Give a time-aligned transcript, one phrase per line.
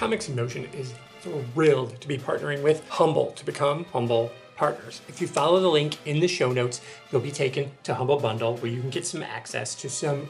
[0.00, 5.02] Comics in Motion is thrilled to be partnering with Humble to become Humble partners.
[5.08, 6.80] If you follow the link in the show notes,
[7.12, 10.26] you'll be taken to Humble Bundle where you can get some access to some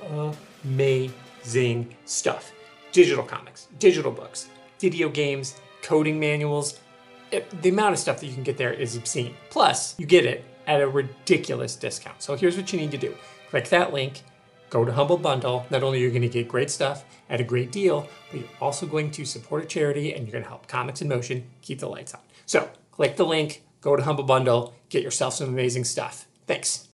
[0.65, 2.51] amazing stuff
[2.91, 4.49] digital comics, digital books,
[4.81, 6.81] video games, coding manuals.
[7.31, 9.37] It, the amount of stuff that you can get there is obscene.
[9.51, 12.21] Plus, you get it at a ridiculous discount.
[12.21, 13.15] So here's what you need to do
[13.51, 14.23] click that link,
[14.71, 15.67] go to Humble Bundle.
[15.69, 18.49] Not only are you going to get great stuff at a great deal, but you're
[18.61, 21.81] also going to support a charity and you're going to help Comics in Motion keep
[21.81, 22.21] the lights on.
[22.47, 26.27] So click the link, go to Humble Bundle, get yourself some amazing stuff.
[26.47, 26.87] Thanks.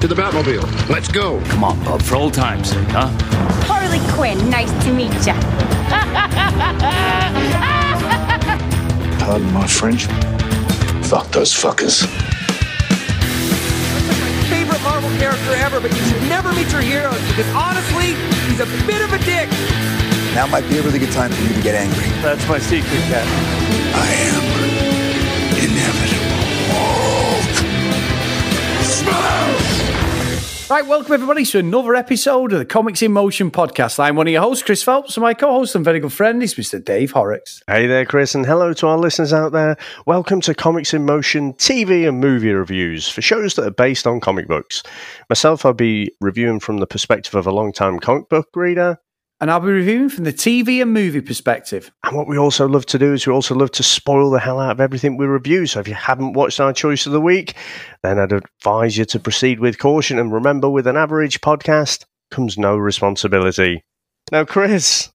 [0.00, 0.88] To the Batmobile.
[0.88, 1.40] Let's go.
[1.46, 3.08] Come on, Bob, for old time's sake, huh?
[3.66, 5.34] Harley Quinn, nice to meet ya.
[9.18, 10.04] Pardon my French.
[11.06, 12.33] Fuck those fuckers.
[15.18, 18.14] Favorite Marvel character ever, but you should never meet your heroes because honestly,
[18.48, 19.48] he's a bit of a dick.
[20.34, 22.08] Now might be a really good time for you to get angry.
[22.22, 23.26] That's my secret, Cat.
[23.94, 24.44] I am
[25.58, 26.44] inevitable.
[28.82, 30.03] Smoke!
[30.74, 34.00] Right, welcome everybody to another episode of the Comics in Motion podcast.
[34.00, 36.56] I'm one of your hosts, Chris Phelps, and my co-host and very good friend is
[36.56, 36.84] Mr.
[36.84, 37.62] Dave Horrocks.
[37.68, 39.76] Hey there, Chris, and hello to our listeners out there.
[40.04, 44.18] Welcome to Comics in Motion TV and movie reviews for shows that are based on
[44.18, 44.82] comic books.
[45.30, 48.98] Myself, I'll be reviewing from the perspective of a long-time comic book reader.
[49.40, 51.90] And I'll be reviewing from the TV and movie perspective.
[52.04, 54.60] And what we also love to do is we also love to spoil the hell
[54.60, 55.66] out of everything we review.
[55.66, 57.54] So if you haven't watched our choice of the week,
[58.02, 60.18] then I'd advise you to proceed with caution.
[60.18, 63.84] And remember, with an average podcast comes no responsibility.
[64.32, 65.12] Now, Chris,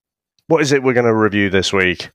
[0.47, 2.11] what is it we're going to review this week?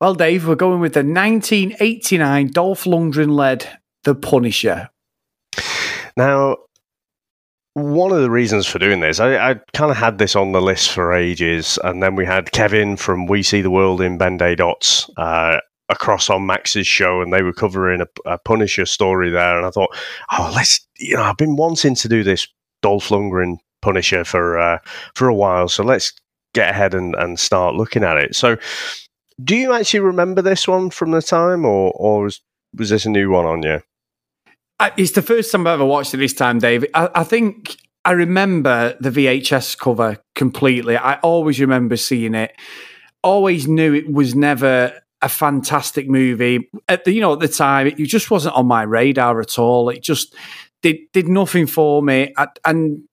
[0.00, 3.68] Well, Dave, we're going with the 1989 Dolph Lundgren-led
[4.04, 4.90] The Punisher.
[6.16, 6.56] Now,
[7.74, 10.60] one of the reasons for doing this, I, I kind of had this on the
[10.60, 14.36] list for ages, and then we had Kevin from We See the World in Ben
[14.36, 19.30] Day Dots uh, across on Max's show, and they were covering a, a Punisher story
[19.30, 19.96] there, and I thought,
[20.32, 22.46] oh, let's, you know, I've been wanting to do this
[22.82, 24.78] Dolph Lundgren Punisher for uh,
[25.14, 26.12] for a while, so let's
[26.54, 28.36] get ahead and, and start looking at it.
[28.36, 28.56] So,
[29.42, 32.40] do you actually remember this one from the time, or or was,
[32.76, 33.80] was this a new one on you?
[34.96, 36.84] It's the first time I've ever watched it this time, Dave.
[36.94, 40.96] I, I think I remember the VHS cover completely.
[40.96, 42.52] I always remember seeing it.
[43.22, 46.68] Always knew it was never a fantastic movie.
[46.88, 49.88] At the you know at the time, it just wasn't on my radar at all.
[49.88, 50.34] It just
[50.82, 52.32] did did nothing for me.
[52.36, 53.04] I, and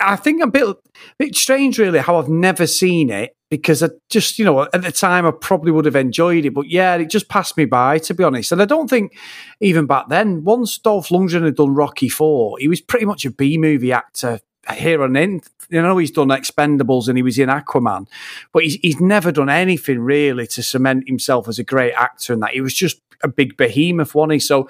[0.00, 0.76] I think a bit a
[1.18, 4.90] bit strange, really, how I've never seen it because I just you know at the
[4.90, 8.14] time I probably would have enjoyed it, but yeah, it just passed me by to
[8.14, 8.50] be honest.
[8.50, 9.14] And I don't think
[9.60, 13.30] even back then, once Dolph Lundgren had done Rocky Four, he was pretty much a
[13.30, 14.40] B movie actor
[14.72, 15.42] here and in.
[15.68, 18.08] You know, he's done Expendables and he was in Aquaman,
[18.54, 22.32] but he's, he's never done anything really to cement himself as a great actor.
[22.32, 24.38] And that he was just a big behemoth, he?
[24.38, 24.66] So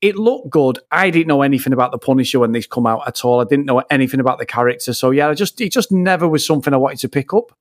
[0.00, 0.80] it looked good.
[0.90, 3.40] I didn't know anything about the Punisher when these come out at all.
[3.40, 4.92] I didn't know anything about the character.
[4.92, 7.56] So yeah, I just it just never was something I wanted to pick up.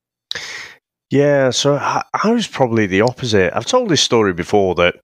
[1.10, 3.56] Yeah, so I, I was probably the opposite.
[3.56, 4.96] I've told this story before that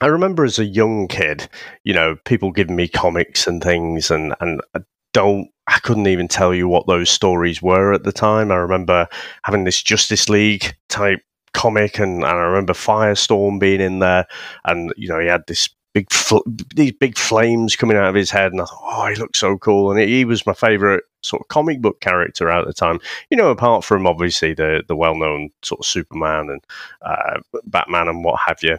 [0.00, 1.48] I remember as a young kid,
[1.84, 4.80] you know, people giving me comics and things, and and I
[5.12, 8.50] don't, I couldn't even tell you what those stories were at the time.
[8.50, 9.08] I remember
[9.44, 11.20] having this Justice League type
[11.54, 14.26] comic, and, and I remember Firestorm being in there,
[14.64, 16.38] and you know, he had this big fl-
[16.74, 19.58] these big flames coming out of his head, and I thought, oh, he looks so
[19.58, 23.00] cool, and he was my favorite sort of comic book character at the time.
[23.30, 26.60] You know, apart from obviously the the well known sort of Superman and
[27.02, 28.78] uh, Batman and what have you.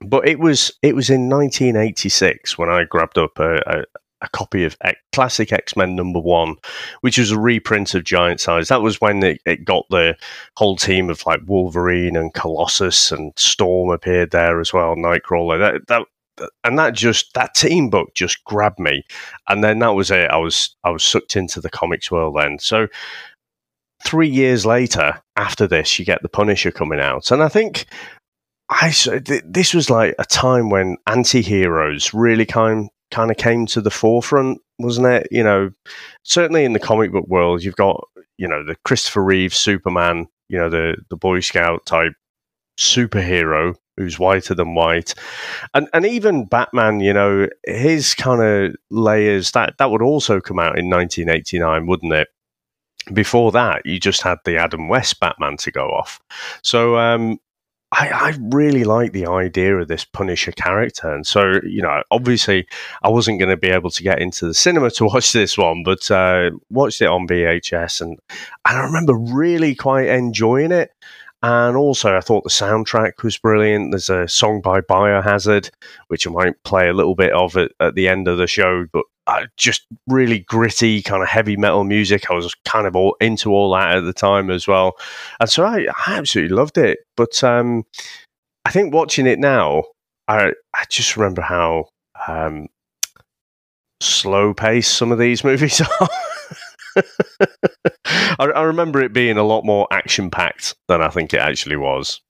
[0.00, 3.84] But it was it was in 1986 when I grabbed up a, a,
[4.20, 4.76] a copy of
[5.12, 6.56] classic X Men number one,
[7.00, 8.68] which was a reprint of Giant Size.
[8.68, 10.16] That was when it, it got the
[10.56, 15.58] whole team of like Wolverine and Colossus and Storm appeared there as well, Nightcrawler.
[15.58, 16.06] That that
[16.64, 19.04] and that just that team book just grabbed me,
[19.48, 20.30] and then that was it.
[20.30, 22.58] I was I was sucked into the comics world then.
[22.58, 22.88] So
[24.04, 27.86] three years later, after this, you get the Punisher coming out, and I think
[28.68, 33.80] I th- this was like a time when anti-heroes really kind kind of came to
[33.80, 35.28] the forefront, wasn't it?
[35.30, 35.70] You know,
[36.22, 38.06] certainly in the comic book world, you've got
[38.36, 42.12] you know the Christopher Reeve Superman, you know the the Boy Scout type
[42.78, 45.14] superhero who's whiter than white,
[45.74, 50.58] and and even Batman, you know, his kind of layers that that would also come
[50.58, 52.28] out in 1989, wouldn't it?
[53.12, 56.20] Before that, you just had the Adam West Batman to go off.
[56.62, 57.38] So um,
[57.90, 61.10] I, I really like the idea of this Punisher character.
[61.10, 62.66] And so, you know, obviously
[63.02, 65.82] I wasn't going to be able to get into the cinema to watch this one,
[65.84, 68.18] but uh, watched it on VHS and,
[68.66, 70.90] and I remember really quite enjoying it.
[71.42, 73.92] And also, I thought the soundtrack was brilliant.
[73.92, 75.70] There's a song by Biohazard,
[76.08, 78.86] which I might play a little bit of at, at the end of the show,
[78.92, 82.28] but uh, just really gritty, kind of heavy metal music.
[82.30, 84.96] I was kind of all into all that at the time as well.
[85.38, 87.00] And so I, I absolutely loved it.
[87.16, 87.84] But um,
[88.64, 89.84] I think watching it now,
[90.26, 91.90] I, I just remember how
[92.26, 92.66] um,
[94.00, 96.08] slow paced some of these movies are.
[98.06, 101.76] I, I, remember it being a lot more action packed than I think it actually
[101.76, 102.20] was.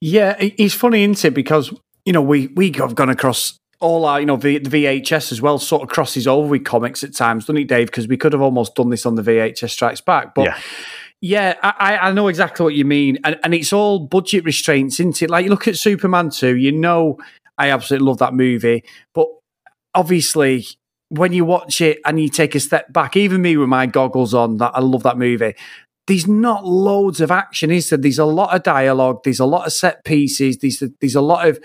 [0.00, 1.34] Yeah, it's funny, isn't it?
[1.34, 1.72] Because
[2.04, 5.42] you know we we have gone across all our you know the, the VHS as
[5.42, 5.58] well.
[5.58, 7.88] Sort of crosses over with comics at times, doesn't it, Dave?
[7.88, 10.44] Because we could have almost done this on the VHS Strikes Back, but.
[10.44, 10.58] Yeah.
[11.20, 15.20] Yeah, I, I know exactly what you mean, and, and it's all budget restraints, isn't
[15.20, 15.28] it?
[15.28, 17.18] Like you look at Superman two, you know,
[17.58, 18.84] I absolutely love that movie,
[19.14, 19.26] but
[19.94, 20.64] obviously
[21.08, 24.34] when you watch it and you take a step back, even me with my goggles
[24.34, 25.54] on, that I love that movie.
[26.06, 27.98] There's not loads of action, is there?
[27.98, 29.20] There's a lot of dialogue.
[29.24, 30.58] There's a lot of set pieces.
[30.58, 31.58] There's there's a lot of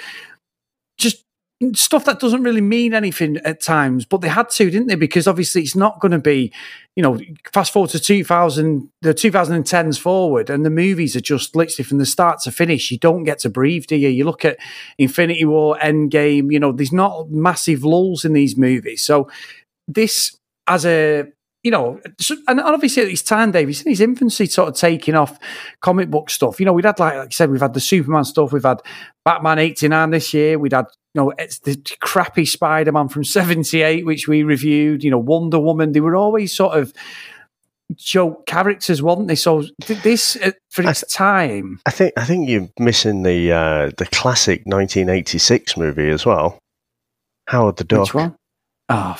[1.73, 4.95] stuff that doesn't really mean anything at times, but they had to, didn't they?
[4.95, 6.51] Because obviously it's not going to be,
[6.95, 7.19] you know,
[7.51, 12.05] fast forward to 2000, the 2010s forward, and the movies are just literally from the
[12.05, 12.91] start to finish.
[12.91, 14.09] You don't get to breathe, do you?
[14.09, 14.57] You look at
[14.97, 19.01] Infinity War, Endgame, you know, there's not massive lulls in these movies.
[19.01, 19.29] So
[19.87, 20.37] this,
[20.67, 21.25] as a
[21.63, 21.99] you know,
[22.47, 25.39] and obviously at this time, Dave, he's in his infancy, sort of taking off
[25.79, 26.59] comic book stuff.
[26.59, 28.81] You know, we'd had, like, like I said, we've had the Superman stuff, we've had
[29.23, 34.05] Batman 89 this year, we'd had you know, it's the crappy Spider Man from 78,
[34.05, 35.91] which we reviewed, you know, Wonder Woman.
[35.91, 36.93] They were always sort of
[37.95, 39.35] joke characters, weren't they?
[39.35, 41.79] So this, uh, for its time.
[41.85, 46.57] I think I think you're missing the uh, the classic 1986 movie as well.
[47.47, 48.01] Howard the Duck.
[48.01, 48.35] Which one?
[48.89, 49.17] Oh,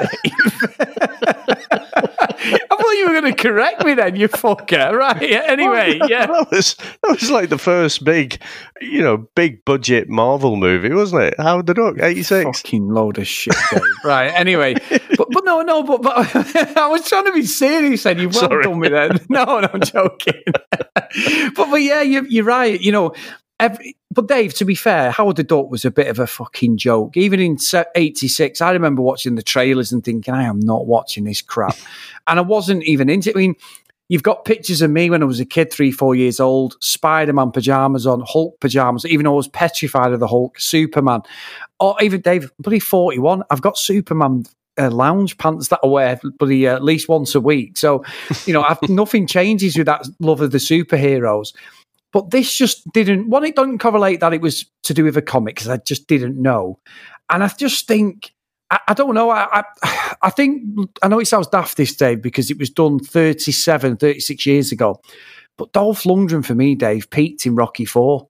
[0.00, 0.86] I
[2.90, 4.90] thought you were going to correct me then, you fucker.
[5.00, 5.22] Right.
[5.22, 6.26] Anyway, oh, yeah.
[6.26, 8.40] That was that was like the first big,
[8.80, 11.34] you know, big budget Marvel movie, wasn't it?
[11.38, 12.60] Howard the Duck, eighty six.
[12.60, 13.54] Fucking load of shit.
[14.04, 14.28] right.
[14.28, 14.74] Anyway,
[15.16, 18.04] but but no, no, but but I was trying to be serious.
[18.04, 18.64] And you well Sorry.
[18.64, 19.20] done me then.
[19.28, 20.42] No, no, I'm joking.
[20.84, 22.78] but but yeah, you, you're right.
[22.80, 23.14] You know,
[23.60, 26.78] Every, but Dave, to be fair, Howard the Duck was a bit of a fucking
[26.78, 27.16] joke.
[27.16, 27.58] Even in
[27.94, 31.76] '86, I remember watching the trailers and thinking, "I am not watching this crap,"
[32.26, 33.30] and I wasn't even into.
[33.30, 33.36] it.
[33.36, 33.54] I mean,
[34.08, 37.52] you've got pictures of me when I was a kid, three, four years old, Spider-Man
[37.52, 39.06] pajamas on, Hulk pajamas.
[39.06, 41.22] Even though I was petrified of the Hulk, Superman,
[41.78, 43.44] or even Dave, bloody forty-one.
[43.48, 44.44] I've got Superman
[44.76, 47.76] uh, lounge pants that I wear bloody uh, at least once a week.
[47.76, 48.04] So,
[48.46, 51.52] you know, I've, nothing changes with that love of the superheroes.
[52.12, 53.28] But this just didn't.
[53.28, 56.08] One, it doesn't correlate that it was to do with a comic because I just
[56.08, 56.78] didn't know,
[57.28, 58.32] and I just think
[58.70, 59.30] I, I don't know.
[59.30, 60.62] I, I, I think
[61.02, 65.00] I know it sounds daft this Dave because it was done 37, 36 years ago,
[65.56, 68.28] but Dolph Lundgren for me, Dave, peaked in Rocky Four,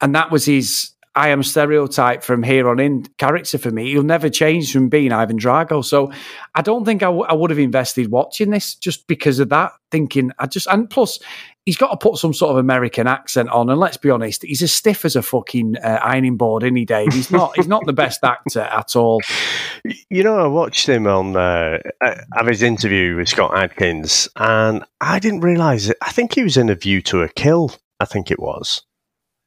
[0.00, 3.90] and that was his I am stereotype from here on in character for me.
[3.90, 5.84] He'll never change from being Ivan Drago.
[5.84, 6.10] So
[6.54, 9.72] I don't think I, w- I would have invested watching this just because of that.
[9.90, 11.18] Thinking I just and plus
[11.66, 13.68] he's got to put some sort of American accent on.
[13.68, 17.06] And let's be honest, he's as stiff as a fucking uh, ironing board, any day.
[17.12, 17.56] He's not.
[17.56, 19.20] he's not the best actor at all.
[20.08, 25.18] You know, I watched him on uh, have his interview with Scott Adkins, and I
[25.18, 25.96] didn't realise it.
[26.00, 27.72] I think he was in A View to a Kill.
[28.00, 28.82] I think it was.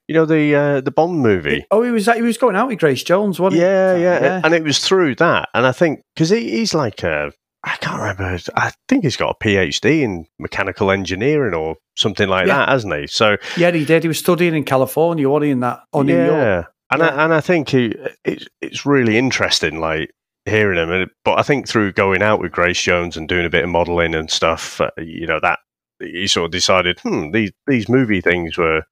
[0.07, 1.65] You know the uh, the Bond movie.
[1.71, 4.03] Oh, he was he was going out with Grace Jones, wasn't yeah, he?
[4.03, 5.49] Yeah, yeah, and it was through that.
[5.53, 7.31] And I think because he, he's like a
[7.65, 8.37] I can't remember.
[8.55, 12.59] I think he's got a PhD in mechanical engineering or something like yeah.
[12.59, 13.07] that, hasn't he?
[13.07, 14.03] So yeah, he did.
[14.03, 15.51] He was studying in California, wasn't he?
[15.51, 16.25] In that or New yeah.
[16.55, 16.67] York.
[16.91, 17.07] And yeah.
[17.07, 20.11] I, and I think he, it's it's really interesting, like
[20.45, 21.09] hearing him.
[21.23, 24.13] But I think through going out with Grace Jones and doing a bit of modelling
[24.13, 25.57] and stuff, uh, you know that
[25.99, 28.83] he sort of decided, hmm, these these movie things were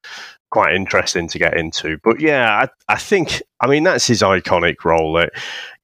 [0.52, 1.98] quite interesting to get into.
[2.04, 5.14] But yeah, I, I think I mean that's his iconic role.
[5.14, 5.32] That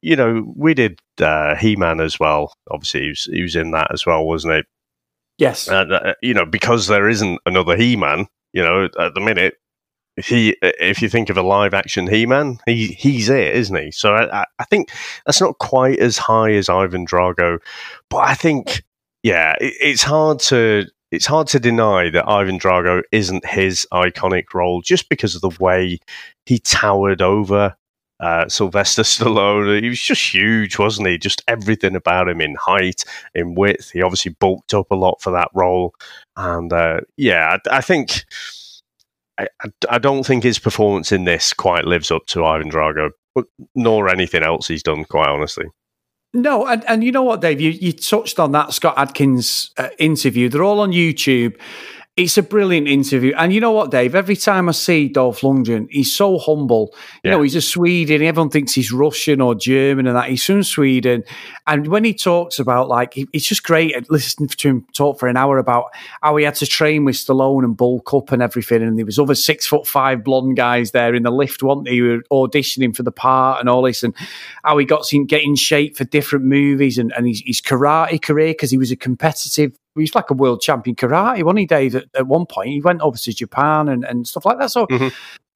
[0.01, 2.53] you know we did uh, He Man as well.
[2.71, 4.61] Obviously, he was, he was in that as well, wasn't he?
[5.37, 5.67] Yes.
[5.67, 8.27] And uh, you know because there isn't another He Man.
[8.53, 9.55] You know at the minute.
[10.17, 13.75] If he, if you think of a live action He Man, he he's it, isn't
[13.77, 13.89] he?
[13.91, 14.91] So I, I think
[15.25, 17.59] that's not quite as high as Ivan Drago,
[18.09, 18.83] but I think
[19.23, 24.53] yeah, it, it's hard to it's hard to deny that Ivan Drago isn't his iconic
[24.53, 25.99] role just because of the way
[26.45, 27.75] he towered over
[28.19, 29.81] uh, Sylvester Stallone.
[29.81, 31.17] He was just huge, wasn't he?
[31.17, 33.91] Just everything about him in height, in width.
[33.91, 35.93] He obviously bulked up a lot for that role.
[36.35, 38.25] And uh, yeah, I, I, think.
[39.39, 39.47] I,
[39.89, 43.11] I don't think his performance in this quite lives up to Ivan Drago,
[43.73, 45.05] nor anything else he's done.
[45.05, 45.65] Quite honestly.
[46.33, 47.59] No, and, and you know what, Dave?
[47.59, 50.47] You, you touched on that Scott Adkins uh, interview.
[50.47, 51.59] They're all on YouTube.
[52.19, 53.33] It's a brilliant interview.
[53.37, 54.13] And you know what, Dave?
[54.13, 56.93] Every time I see Dolph Lundgren, he's so humble.
[57.23, 58.21] You know, he's a Sweden.
[58.21, 60.27] Everyone thinks he's Russian or German and that.
[60.27, 61.23] He's from Sweden.
[61.65, 65.29] And when he talks about, like, it's just great at listening to him talk for
[65.29, 68.83] an hour about how he had to train with Stallone and bulk up and everything.
[68.83, 71.95] And there was other six foot five blonde guys there in the lift, weren't they,
[71.95, 74.03] who were auditioning for the part and all this.
[74.03, 74.13] And
[74.65, 78.21] how he got to get in shape for different movies and, and his, his karate
[78.21, 81.65] career because he was a competitive he was like a world champion karate, wasn't he,
[81.65, 81.95] Dave?
[81.95, 84.71] At, at one point, he went over to Japan and, and stuff like that.
[84.71, 85.11] So, Mhm.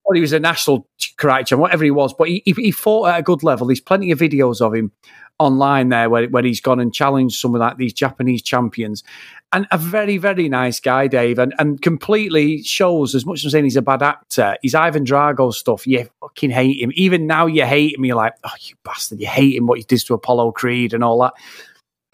[0.06, 0.88] well, he was a national
[1.18, 3.68] karate champion, whatever he was, but he, he, he fought at a good level.
[3.68, 4.92] There's plenty of videos of him
[5.40, 9.04] online there where, where he's gone and challenged some of like these Japanese champions.
[9.52, 13.52] And a very, very nice guy, Dave, and, and completely shows as much as I'm
[13.52, 16.92] saying he's a bad actor, his Ivan Drago stuff, you fucking hate him.
[16.96, 19.84] Even now you hate him, you're like, oh, you bastard, you hate him, what he
[19.84, 21.34] did to Apollo Creed and all that.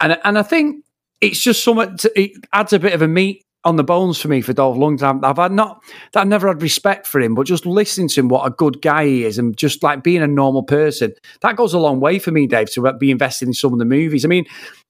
[0.00, 0.84] And and I think
[1.20, 1.96] it's just something.
[1.98, 4.78] To, it adds a bit of a meat on the bones for me for Dolph
[4.78, 5.22] Lundgren.
[5.22, 8.28] I've had not that I've never had respect for him, but just listening to him,
[8.28, 11.12] what a good guy he is, and just like being a normal person,
[11.42, 13.84] that goes a long way for me, Dave, to be invested in some of the
[13.84, 14.24] movies.
[14.24, 14.46] I mean.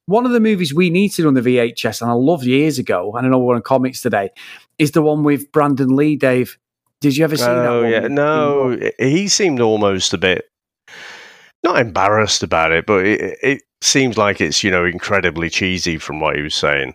[0.06, 3.24] One of the movies we needed on the VHS, and I loved years ago, and
[3.24, 4.30] I know we're on comics today,
[4.76, 6.58] is the one with Brandon Lee, Dave.
[7.00, 7.92] Did you ever see that Oh one?
[7.92, 10.50] yeah, no, he seemed almost a bit
[11.62, 16.20] not embarrassed about it, but it, it seems like it's you know incredibly cheesy from
[16.20, 16.94] what he was saying.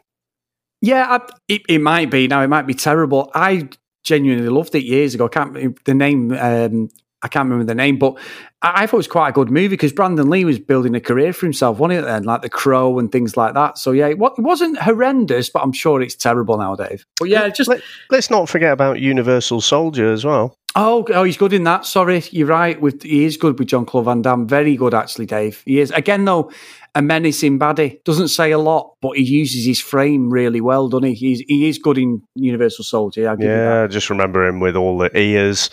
[0.81, 2.27] Yeah, I, it, it might be.
[2.27, 3.31] Now it might be terrible.
[3.33, 3.69] I
[4.03, 5.25] genuinely loved it years ago.
[5.25, 6.31] I can't remember the name.
[6.33, 6.89] Um,
[7.23, 8.19] I can't remember the name, but
[8.61, 10.99] I, I thought it was quite a good movie because Brandon Lee was building a
[11.01, 12.05] career for himself, wasn't it?
[12.05, 13.79] Then, like The Crow and things like that.
[13.79, 17.05] So yeah, it, it wasn't horrendous, but I'm sure it's terrible now, Dave.
[17.19, 20.55] But yeah, just Let, let's not forget about Universal Soldier as well.
[20.77, 21.85] Oh, oh, he's good in that.
[21.85, 22.79] Sorry, you're right.
[22.79, 24.47] With he is good with Jean-Claude Van Damme.
[24.47, 25.63] Very good, actually, Dave.
[25.65, 26.51] He is again though
[26.95, 28.03] a menacing baddie.
[28.03, 31.13] Doesn't say a lot, but he uses his frame really well, doesn't he?
[31.13, 33.29] He's, he is good in Universal Soldier.
[33.29, 33.63] I'll give you that.
[33.63, 35.69] Yeah, I just remember him with all the ears,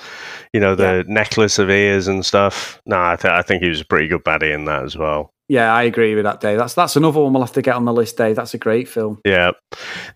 [0.52, 2.80] you know, the necklace of ears and stuff.
[2.86, 5.32] No, I, th- I think he was a pretty good baddie in that as well.
[5.48, 6.56] Yeah, I agree with that, Dave.
[6.58, 8.36] That's that's another one we'll have to get on the list, Dave.
[8.36, 9.20] That's a great film.
[9.24, 9.50] Yeah.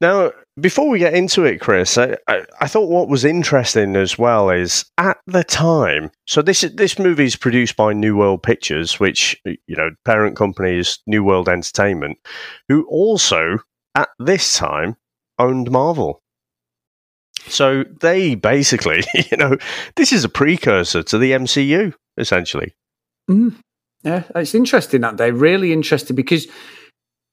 [0.00, 4.16] Now, before we get into it, Chris, I, I, I thought what was interesting as
[4.16, 6.10] well is at the time.
[6.26, 10.36] So this is- this movie is produced by New World Pictures, which you know parent
[10.36, 12.18] company is New World Entertainment,
[12.68, 13.58] who also
[13.94, 14.96] at this time
[15.38, 16.22] owned Marvel.
[17.48, 19.56] So they basically, you know,
[19.96, 22.74] this is a precursor to the MCU essentially.
[23.30, 23.56] Mm.
[24.06, 25.32] Yeah, it's interesting that day.
[25.32, 26.46] Really interesting because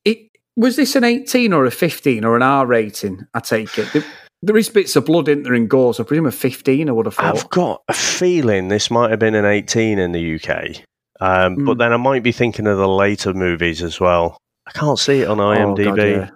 [0.05, 0.17] it
[0.57, 3.25] was this an 18 or a 15 or an R rating.
[3.33, 3.87] I take it.
[3.93, 4.03] There,
[4.41, 6.89] there is bits of blood in there and gore, so I presume a 15.
[6.89, 7.37] I would have thought.
[7.37, 10.83] I've got a feeling this might have been an 18 in the UK,
[11.21, 11.65] um, Hmm.
[11.65, 14.37] but then I might be thinking of the later movies as well.
[14.67, 15.85] I can't see it on Oh, IMDb.
[15.85, 16.29] God, yeah.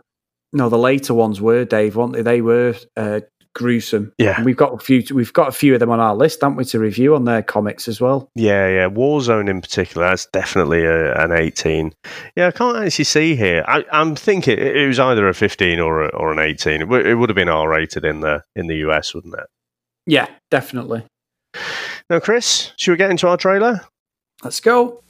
[0.53, 2.21] No, the later ones were Dave, weren't they?
[2.21, 3.21] They were uh,
[3.57, 4.13] gruesome.
[4.19, 4.35] Yeah.
[4.37, 5.03] And we've got a few.
[5.13, 7.41] We've got a few of them on our list, haven't we, to review on their
[7.41, 8.29] comics as well.
[8.35, 10.07] yeah, yeah, Warzone in particular.
[10.07, 11.93] That's definitely a, an 18.
[12.35, 13.65] Yeah, I can't actually see here.
[13.67, 16.73] I, I'm thinking it it was either a 15 or a, or an 18.
[16.75, 19.47] It, w- it would have been R rated in the in the US, wouldn't it?
[20.05, 21.03] Yeah, definitely.
[22.09, 23.81] Now, Chris, should we get into our trailer?
[24.43, 25.01] Let's go.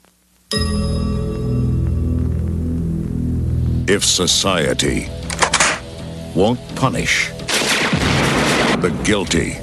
[3.90, 5.08] If society
[6.36, 7.32] won't punish
[8.82, 9.54] the guilty,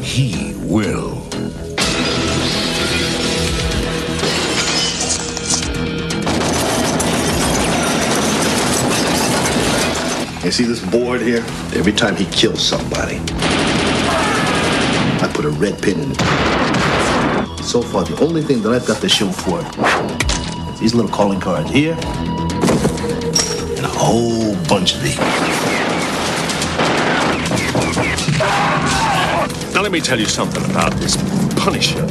[0.00, 1.24] he will.
[10.44, 11.38] You see this board here?
[11.74, 13.16] Every time he kills somebody,
[15.20, 16.20] I put a red pin in it.
[17.64, 21.10] So far, the only thing that I've got to show for it is these little
[21.10, 25.63] calling cards here and a whole bunch of these.
[29.84, 31.14] Let me tell you something about this
[31.56, 32.02] Punisher.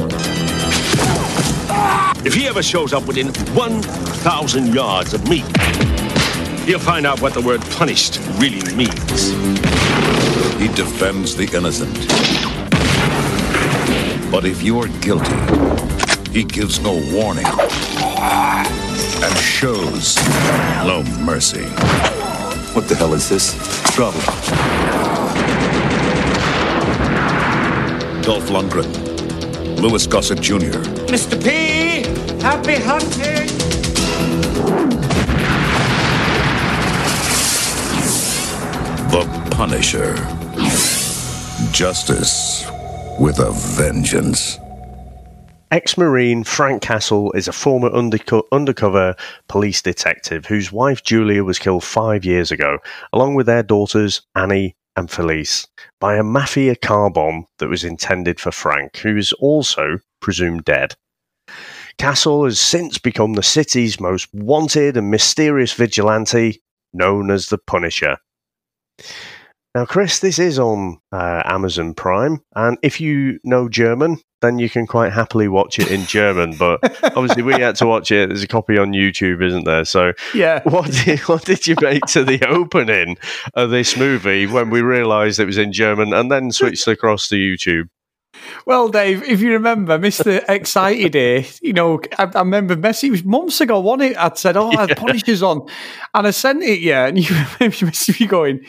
[2.24, 5.38] If he ever shows up within 1,000 yards of me,
[6.66, 9.30] he'll find out what the word punished really means.
[10.60, 11.92] He defends the innocent.
[14.30, 15.34] But if you're guilty,
[16.30, 20.16] he gives no warning and shows
[20.86, 21.64] no mercy.
[22.72, 23.52] What the hell is this?
[23.96, 24.20] Trouble.
[28.24, 28.90] Dolph Lundgren,
[29.78, 30.80] Louis Gossett Jr.,
[31.12, 31.36] Mr.
[31.44, 32.08] P,
[32.40, 33.46] happy hunting.
[39.10, 40.14] The Punisher.
[41.70, 42.64] Justice
[43.20, 44.58] with a vengeance.
[45.70, 49.14] Ex Marine Frank Castle is a former underco- undercover
[49.48, 52.78] police detective whose wife Julia was killed five years ago,
[53.12, 55.66] along with their daughters Annie and Felice,
[56.00, 60.94] by a mafia car bomb that was intended for Frank, who is also presumed dead.
[61.98, 68.18] Castle has since become the city's most wanted and mysterious vigilante, known as the Punisher.
[69.74, 74.70] Now, Chris, this is on uh, Amazon Prime, and if you know German, then you
[74.70, 76.54] can quite happily watch it in German.
[76.56, 76.78] But
[77.16, 78.28] obviously, we had to watch it.
[78.28, 79.84] There's a copy on YouTube, isn't there?
[79.84, 80.62] So, Yeah.
[80.62, 83.16] what did, what did you make to the opening
[83.54, 87.34] of this movie when we realised it was in German, and then switched across to
[87.34, 87.88] YouTube?
[88.66, 90.44] Well, Dave, if you remember, Mr.
[90.48, 94.16] Excited here, you know, I, I remember Messi, it was months ago, wasn't it?
[94.18, 95.66] I'd said, oh, I had Punishers on.
[96.14, 97.06] And I sent it, yeah.
[97.06, 97.86] And you remember
[98.20, 98.64] me going,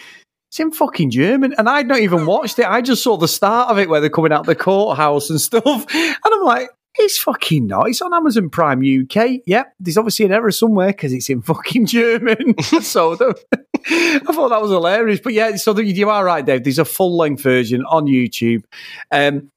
[0.55, 1.53] it's in fucking German.
[1.57, 2.65] And I'd not even watched it.
[2.65, 5.85] I just saw the start of it where they're coming out the courthouse and stuff.
[5.93, 7.89] And I'm like, it's fucking not.
[7.89, 9.41] It's on Amazon Prime UK.
[9.45, 9.73] Yep.
[9.81, 12.57] There's obviously an error somewhere because it's in fucking German.
[12.81, 13.37] so the,
[13.85, 15.19] I thought that was hilarious.
[15.21, 16.63] But yeah, so the, you are right, Dave.
[16.63, 18.63] There's a full length version on YouTube.
[19.11, 19.51] Um,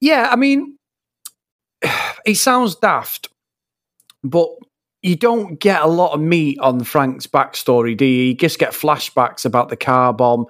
[0.00, 0.78] yeah, I mean,
[2.24, 3.28] it sounds daft,
[4.24, 4.48] but
[5.02, 8.24] you don't get a lot of meat on Frank's backstory, do you?
[8.24, 10.46] You just get flashbacks about the car bomb.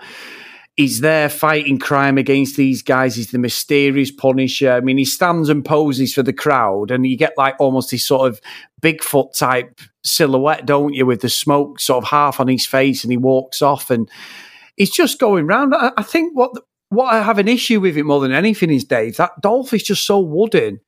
[0.76, 3.16] He's there fighting crime against these guys.
[3.16, 4.72] He's the mysterious Punisher.
[4.72, 8.06] I mean, he stands and poses for the crowd, and you get like almost this
[8.06, 8.40] sort of
[8.80, 13.10] Bigfoot type silhouette, don't you, with the smoke sort of half on his face, and
[13.10, 14.08] he walks off, and
[14.76, 15.74] he's just going round.
[15.74, 16.52] I, I think what
[16.90, 19.16] what I have an issue with it more than anything is Dave.
[19.18, 20.80] That Dolph is just so wooden,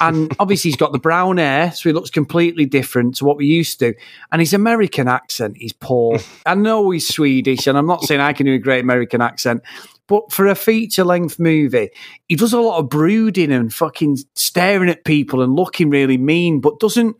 [0.00, 3.46] and obviously he's got the brown hair, so he looks completely different to what we
[3.46, 3.94] used to.
[4.30, 6.20] And his American accent is poor.
[6.46, 9.62] I know he's Swedish, and I'm not saying I can do a great American accent,
[10.06, 11.90] but for a feature length movie,
[12.28, 16.60] he does a lot of brooding and fucking staring at people and looking really mean,
[16.60, 17.16] but doesn't.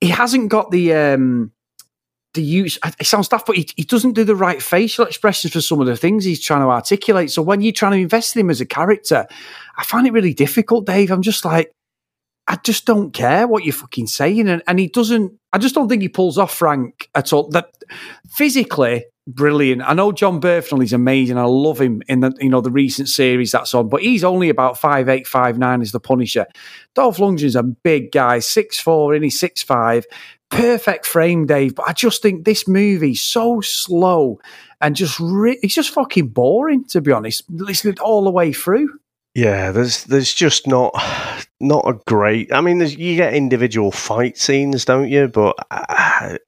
[0.00, 0.92] He hasn't got the.
[0.92, 1.52] um
[2.36, 5.60] the use it sounds daft, but he, he doesn't do the right facial expressions for
[5.60, 7.30] some of the things he's trying to articulate.
[7.30, 9.26] So when you're trying to invest in him as a character,
[9.76, 11.10] I find it really difficult, Dave.
[11.10, 11.72] I'm just like,
[12.46, 14.48] I just don't care what you're fucking saying.
[14.48, 17.48] And, and he doesn't, I just don't think he pulls off Frank at all.
[17.48, 17.72] That
[18.28, 19.82] physically brilliant.
[19.82, 21.38] I know Jon Bernthal is amazing.
[21.38, 24.48] I love him in the, you know, the recent series that's on, but he's only
[24.48, 26.46] about five eight, five nine as the Punisher.
[26.94, 30.06] Dolph Lundgren's a big guy, six four, and he's six five.
[30.50, 31.74] Perfect frame, Dave.
[31.74, 34.40] But I just think this movie's so slow
[34.80, 37.44] and just re- it's just fucking boring to be honest.
[37.50, 38.98] Listening all the way through.
[39.34, 40.94] Yeah, there's there's just not
[41.60, 42.52] not a great.
[42.52, 45.28] I mean, you get individual fight scenes, don't you?
[45.28, 46.38] But uh,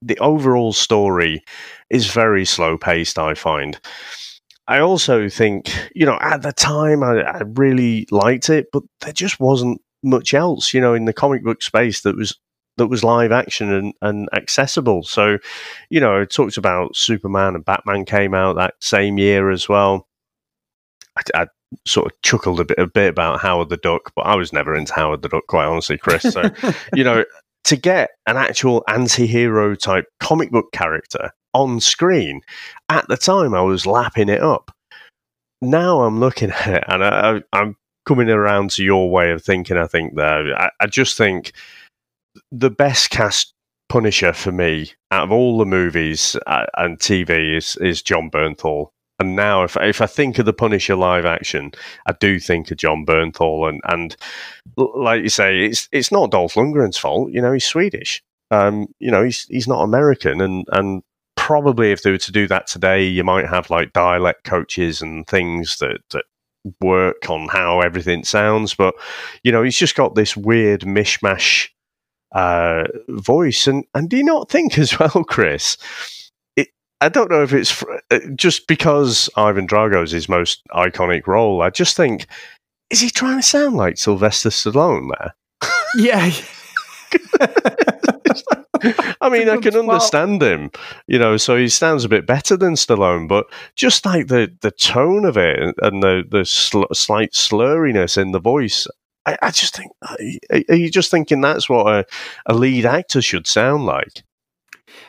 [0.00, 1.44] the overall story
[1.90, 3.18] is very slow paced.
[3.18, 3.78] I find.
[4.66, 9.12] I also think, you know, at the time I, I really liked it, but there
[9.12, 12.38] just wasn't much else, you know, in the comic book space that was
[12.76, 15.02] that was live action and, and accessible.
[15.02, 15.38] So,
[15.90, 20.08] you know, it talked about Superman and Batman came out that same year as well.
[21.16, 21.46] I, I
[21.86, 24.74] sort of chuckled a bit a bit about Howard the Duck, but I was never
[24.74, 26.22] into Howard the Duck, quite honestly, Chris.
[26.22, 26.42] So,
[26.94, 27.24] you know,
[27.64, 32.40] to get an actual anti-hero type comic book character on screen
[32.88, 34.70] at the time, I was lapping it up.
[35.62, 39.76] Now I'm looking at it, and I, I'm coming around to your way of thinking.
[39.76, 41.52] I think there, I, I just think
[42.50, 43.54] the best cast
[43.88, 48.88] Punisher for me out of all the movies uh, and TV is is Jon Bernthal.
[49.20, 51.72] And now, if if I think of the Punisher live action,
[52.06, 54.16] I do think of Jon Bernthal, and and
[54.76, 57.30] like you say, it's it's not Dolph Lundgren's fault.
[57.30, 58.22] You know, he's Swedish.
[58.50, 61.02] Um, you know, he's he's not American, and and
[61.36, 65.26] probably if they were to do that today, you might have like dialect coaches and
[65.26, 66.24] things that that
[66.80, 68.74] work on how everything sounds.
[68.74, 68.94] But
[69.44, 71.68] you know, he's just got this weird mishmash
[72.34, 73.66] uh, voice.
[73.66, 75.76] And, and do you not think as well, Chris?
[76.56, 76.68] It,
[77.00, 81.62] I don't know if it's fr- uh, just because Ivan Drago's his most iconic role.
[81.62, 82.26] I just think,
[82.90, 85.34] is he trying to sound like Sylvester Stallone there?
[85.96, 86.30] Yeah.
[89.20, 90.70] I mean, I can understand him,
[91.06, 94.70] you know, so he sounds a bit better than Stallone, but just like the, the
[94.70, 98.86] tone of it and the, the sl- slight slurriness in the voice,
[99.26, 99.92] I, I just think,
[100.68, 102.06] are you just thinking that's what a,
[102.46, 104.22] a lead actor should sound like?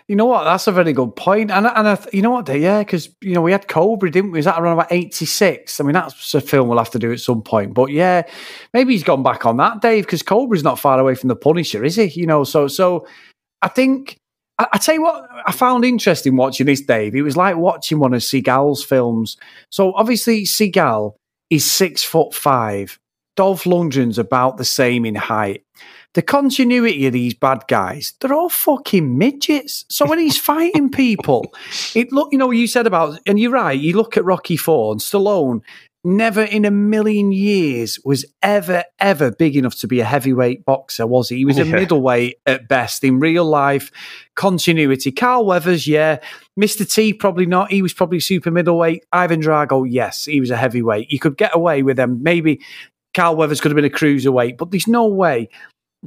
[0.08, 0.43] You know what?
[0.43, 1.51] That's a very good point.
[1.51, 2.47] And and I, you know what?
[2.47, 4.39] Yeah, because you know we had Cobra, didn't we?
[4.39, 5.80] Was that around about eighty six?
[5.80, 7.73] I mean, that's a film we'll have to do at some point.
[7.73, 8.23] But yeah,
[8.73, 11.84] maybe he's gone back on that, Dave, because Cobra's not far away from the Punisher,
[11.84, 12.06] is he?
[12.06, 13.08] You know, so so
[13.62, 14.17] I think
[14.60, 17.15] I, I tell you what, I found interesting watching this, Dave.
[17.15, 19.38] It was like watching one of Seagal's films.
[19.71, 21.15] So obviously, Seagal
[21.49, 22.99] is six foot five.
[23.36, 25.63] Dolph Lundgren's about the same in height.
[26.13, 29.84] The continuity of these bad guys, they're all fucking midgets.
[29.89, 31.54] So when he's fighting people,
[31.93, 33.78] it look, you know, you said about, and you're right.
[33.78, 35.62] You look at Rocky Four and Stallone.
[36.08, 41.08] Never in a million years was ever, ever big enough to be a heavyweight boxer,
[41.08, 41.38] was he?
[41.38, 43.91] He was a middleweight at best in real life
[44.36, 45.12] continuity.
[45.12, 46.19] Carl Weathers, yeah.
[46.60, 46.88] Mr.
[46.88, 47.71] T, probably not.
[47.71, 49.04] He was probably super middleweight.
[49.12, 51.12] Ivan Drago, yes, he was a heavyweight.
[51.12, 52.21] You could get away with them.
[52.21, 52.62] Maybe
[53.15, 55.49] Carl Weathers could have been a cruiserweight, but there's no way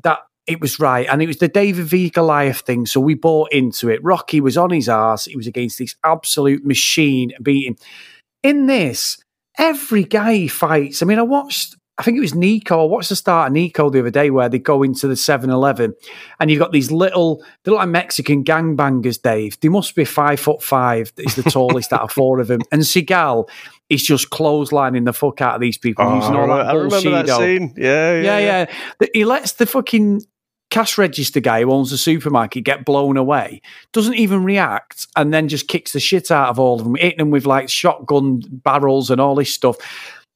[0.04, 1.06] that it was right.
[1.10, 2.10] And it was the David v.
[2.10, 2.86] Goliath thing.
[2.86, 4.02] So we bought into it.
[4.04, 5.24] Rocky was on his ass.
[5.24, 7.76] He was against this absolute machine beating.
[8.42, 9.18] In this,
[9.58, 11.02] every guy fights.
[11.02, 12.80] I mean, I watched, I think it was Nico.
[12.80, 15.50] I watched the start of Nico the other day where they go into the 7
[15.50, 15.94] Eleven
[16.38, 19.58] and you've got these little, they look like Mexican gangbangers, Dave.
[19.58, 21.12] They must be five foot five.
[21.16, 22.60] Is the tallest out of four of them.
[22.70, 23.48] And Seagal
[23.88, 26.70] is just clotheslining the fuck out of these people Oh, using I all remember, that
[26.70, 27.74] I remember that scene.
[27.76, 28.66] Yeah, yeah, Yeah,
[29.00, 29.06] yeah.
[29.12, 30.22] He lets the fucking
[30.70, 33.60] cash register guy who owns the supermarket get blown away,
[33.92, 37.18] doesn't even react, and then just kicks the shit out of all of them, hitting
[37.18, 39.76] them with like shotgun barrels and all this stuff.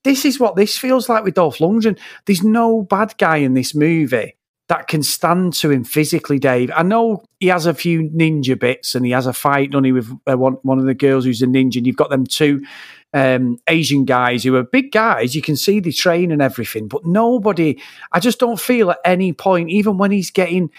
[0.04, 1.98] This is what this feels like with Dolph Lundgren.
[2.26, 4.36] There's no bad guy in this movie
[4.68, 6.70] that can stand to him physically, Dave.
[6.74, 9.92] I know he has a few ninja bits and he has a fight, doesn't he,
[9.92, 11.76] with uh, one, one of the girls who's a ninja.
[11.76, 12.64] And you've got them two
[13.12, 15.34] um, Asian guys who are big guys.
[15.34, 17.80] You can see they train and everything, but nobody,
[18.12, 20.70] I just don't feel at any point, even when he's getting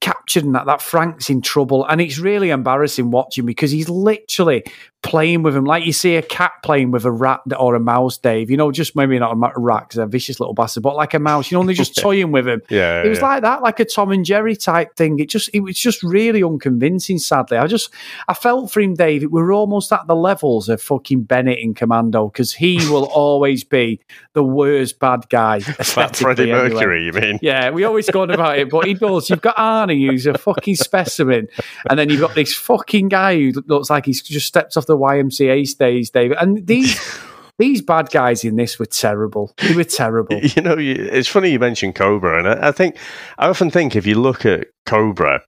[0.00, 1.84] captured and that, that Frank's in trouble.
[1.84, 4.64] And it's really embarrassing watching because he's literally
[5.02, 8.18] playing with him like you see a cat playing with a rat or a mouse,
[8.18, 8.50] Dave.
[8.50, 11.14] You know, just maybe not a rat because they're a vicious little bastard, but like
[11.14, 12.62] a mouse, you know, and they're just toying with him.
[12.68, 13.26] Yeah, It was yeah.
[13.26, 15.20] like that, like a Tom and Jerry type thing.
[15.20, 17.18] It just, it was just really unconvincing.
[17.18, 17.90] Sadly, I just,
[18.26, 19.22] I felt for him, Dave.
[19.22, 23.62] We were almost at the levels of fucking Bennett in Commando because he will always
[23.62, 24.00] be
[24.32, 25.56] the worst bad guy.
[25.78, 26.70] Aesthetically Freddie anyway.
[26.70, 27.38] Mercury, you mean?
[27.40, 29.30] Yeah, we always go on about it, but he does.
[29.30, 31.46] You've got Arnie, who's a fucking specimen,
[31.88, 34.98] and then you've got this fucking guy who looks like he's just stepped off the
[34.98, 36.36] YMCA stage, David.
[36.40, 37.00] And these
[37.58, 39.52] these bad guys in this were terrible.
[39.58, 40.40] They were terrible.
[40.56, 42.96] You know, you, it's funny you mentioned Cobra, and I, I think
[43.38, 45.42] I often think if you look at Cobra,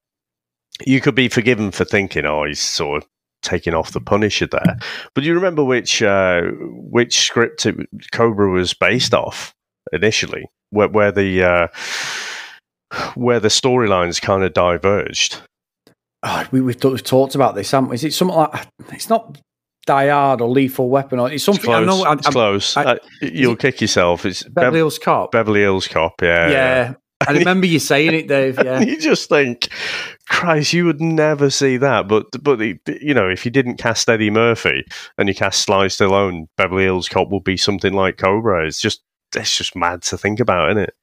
[0.87, 3.09] you could be forgiven for thinking, "Oh, he's sort of
[3.42, 4.79] taking off the Punisher there."
[5.14, 7.76] But do you remember which uh, which script it,
[8.12, 9.55] Cobra was based off
[9.92, 11.66] initially, where, where the uh,
[13.14, 15.40] where the storylines kind of diverged.
[16.22, 17.94] Oh, we, we've, we've talked about this, haven't we?
[17.94, 19.38] Is it something like it's not
[19.87, 21.64] Die Hard or Lethal Weapon or it's It's something?
[21.64, 21.83] close.
[21.83, 22.04] I know.
[22.04, 22.76] I, it's I'm- close.
[22.76, 24.26] I- uh, you'll kick yourself.
[24.26, 25.33] It's Beverly Bev- Hills Cop.
[25.33, 26.20] Beverly Hills Cop.
[26.20, 26.94] Yeah, yeah,
[27.26, 28.59] I remember you saying it, Dave.
[28.64, 28.80] Yeah.
[28.80, 29.68] you just think,
[30.28, 32.06] Christ, you would never see that.
[32.09, 34.85] But but the- you know, if you didn't cast Eddie Murphy
[35.16, 38.66] and you cast Sly Stallone, Beverly Hills Cop will be something like Cobra.
[38.66, 39.02] It's just
[39.35, 40.94] it's just mad to think about, isn't it?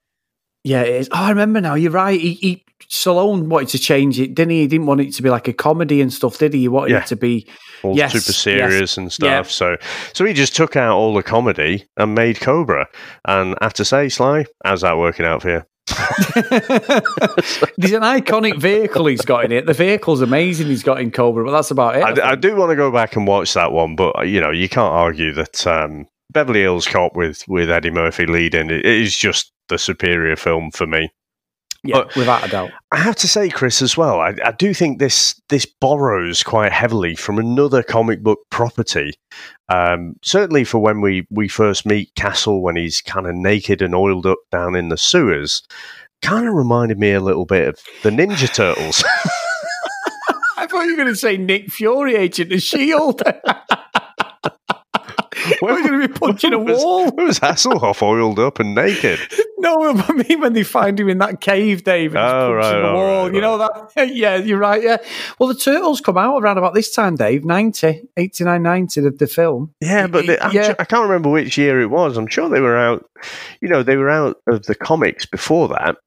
[0.67, 1.10] Yeah, it is.
[1.12, 1.75] Oh, I remember now.
[1.75, 2.19] You're right.
[2.19, 4.62] He, he Stallone wanted to change it, didn't he?
[4.62, 6.62] He didn't want it to be like a comedy and stuff, did he?
[6.62, 6.99] He wanted Yeah.
[7.01, 7.47] it to be
[7.84, 8.97] All yes, super serious yes.
[8.97, 9.49] and stuff.
[9.51, 9.77] So
[10.13, 12.88] so he just took out all the comedy and made Cobra.
[13.25, 15.63] And I have to say, Sly, how's that working out for you?
[17.77, 19.65] There's an iconic vehicle he's got in it.
[19.65, 20.67] The vehicle's amazing.
[20.67, 22.03] He's got in Cobra, but that's about it.
[22.03, 24.41] I I, I do want to go back and watch that one, but uh, you
[24.41, 28.86] know, you can't argue that um, Beverly Hills Cop with with Eddie Murphy leading it
[28.86, 31.10] is just the superior film for me.
[31.84, 32.71] yeah, but- without a doubt.
[32.91, 36.71] I have to say, Chris, as well, I, I do think this this borrows quite
[36.71, 39.13] heavily from another comic book property.
[39.69, 43.93] Um, certainly for when we we first meet Castle when he's kind of naked and
[43.93, 45.62] oiled up down in the sewers,
[46.21, 49.03] kind of reminded me a little bit of the Ninja Turtles.
[50.58, 53.21] I thought you were going to say Nick Fury, Agent of Shield.
[55.62, 57.12] We're going to be punching a was, wall.
[57.12, 59.20] Where was Hasselhoff oiled up and naked?
[59.60, 62.56] No, I mean when they find him in that cave, Dave, and he's Oh, punching
[62.84, 63.26] right, the wall.
[63.26, 63.92] right, you know that?
[64.14, 64.82] Yeah, you're right.
[64.84, 64.98] Yeah.
[65.40, 69.26] Well, the Turtles come out around about this time, Dave, 90, 89, 90 of the
[69.26, 69.74] film.
[69.82, 70.76] Yeah, but they, I'm Yeah.
[70.78, 72.18] I can't remember which year it was.
[72.18, 73.10] I'm sure they were out.
[73.60, 75.98] You know, they were out of the comics before that.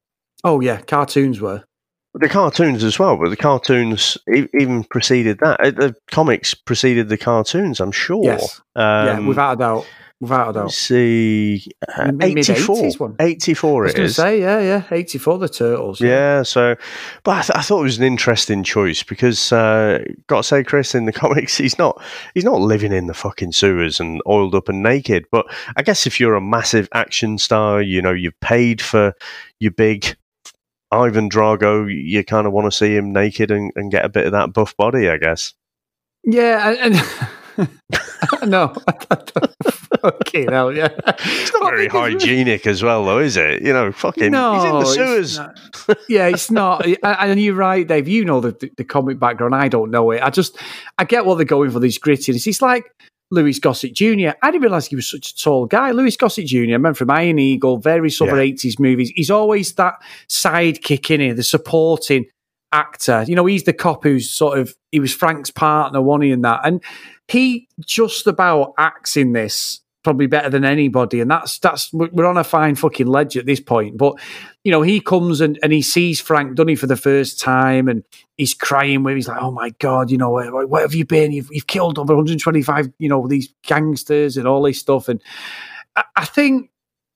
[0.45, 1.65] Oh, yeah, cartoons were.
[2.13, 5.59] The cartoons as well, but the cartoons even preceded that.
[5.61, 8.23] Uh, The comics preceded the cartoons, I'm sure.
[8.25, 8.59] Yes.
[8.75, 9.87] Um, yeah, without a doubt.
[10.19, 10.63] Without a doubt.
[10.65, 11.65] Let's see.
[11.97, 12.75] Uh, Mid- 84.
[12.75, 13.15] mid-eighties one.
[13.19, 14.15] 84 I was going to is.
[14.17, 15.99] say, yeah, yeah, 84, the Turtles.
[16.01, 16.75] Yeah, so,
[17.23, 20.63] but I, th- I thought it was an interesting choice because, uh, got to say,
[20.63, 21.99] Chris, in the comics, he's not
[22.35, 25.25] he's not living in the fucking sewers and oiled up and naked.
[25.31, 25.47] But
[25.77, 29.13] I guess if you're a massive action star, you know, you've paid for
[29.59, 30.17] your big
[30.91, 34.25] Ivan Drago, you kind of want to see him naked and, and get a bit
[34.25, 35.53] of that buff body, I guess.
[36.23, 36.95] Yeah, and,
[37.57, 37.69] and
[38.49, 38.73] no,
[40.03, 43.61] okay, no, yeah, it's not very hygienic as well, though, is it?
[43.61, 45.39] You know, fucking, no, he's in the sewers.
[45.87, 46.85] It's yeah, it's not.
[47.03, 48.07] And you're right, Dave.
[48.07, 49.55] You know the, the, the comic background.
[49.55, 50.21] I don't know it.
[50.21, 50.57] I just,
[50.97, 51.79] I get what they're going for.
[51.79, 52.47] These grittiness.
[52.47, 52.91] It's like
[53.31, 54.31] Louis Gossett Jr.
[54.41, 55.91] I didn't realize he was such a tall guy.
[55.91, 56.57] Louis Gossett Jr.
[56.57, 58.53] I remember from Iron Eagle, various other yeah.
[58.53, 59.11] 80s movies.
[59.15, 59.95] He's always that
[60.27, 62.25] sidekick in here, the supporting
[62.71, 63.23] actor.
[63.27, 66.61] You know, he's the cop who's sort of he was Frank's partner, one in that,
[66.63, 66.81] and
[67.27, 71.19] he just about acts in this probably better than anybody.
[71.19, 73.97] And that's that's we're on a fine fucking ledge at this point.
[73.97, 74.15] But
[74.63, 78.03] you know, he comes and, and he sees Frank Dunny for the first time, and
[78.37, 79.15] he's crying with.
[79.15, 81.31] He's like, "Oh my god, you know, where, where have you been?
[81.31, 85.21] You've, you've killed over 125, you know, these gangsters and all this stuff." And
[85.95, 86.69] I, I think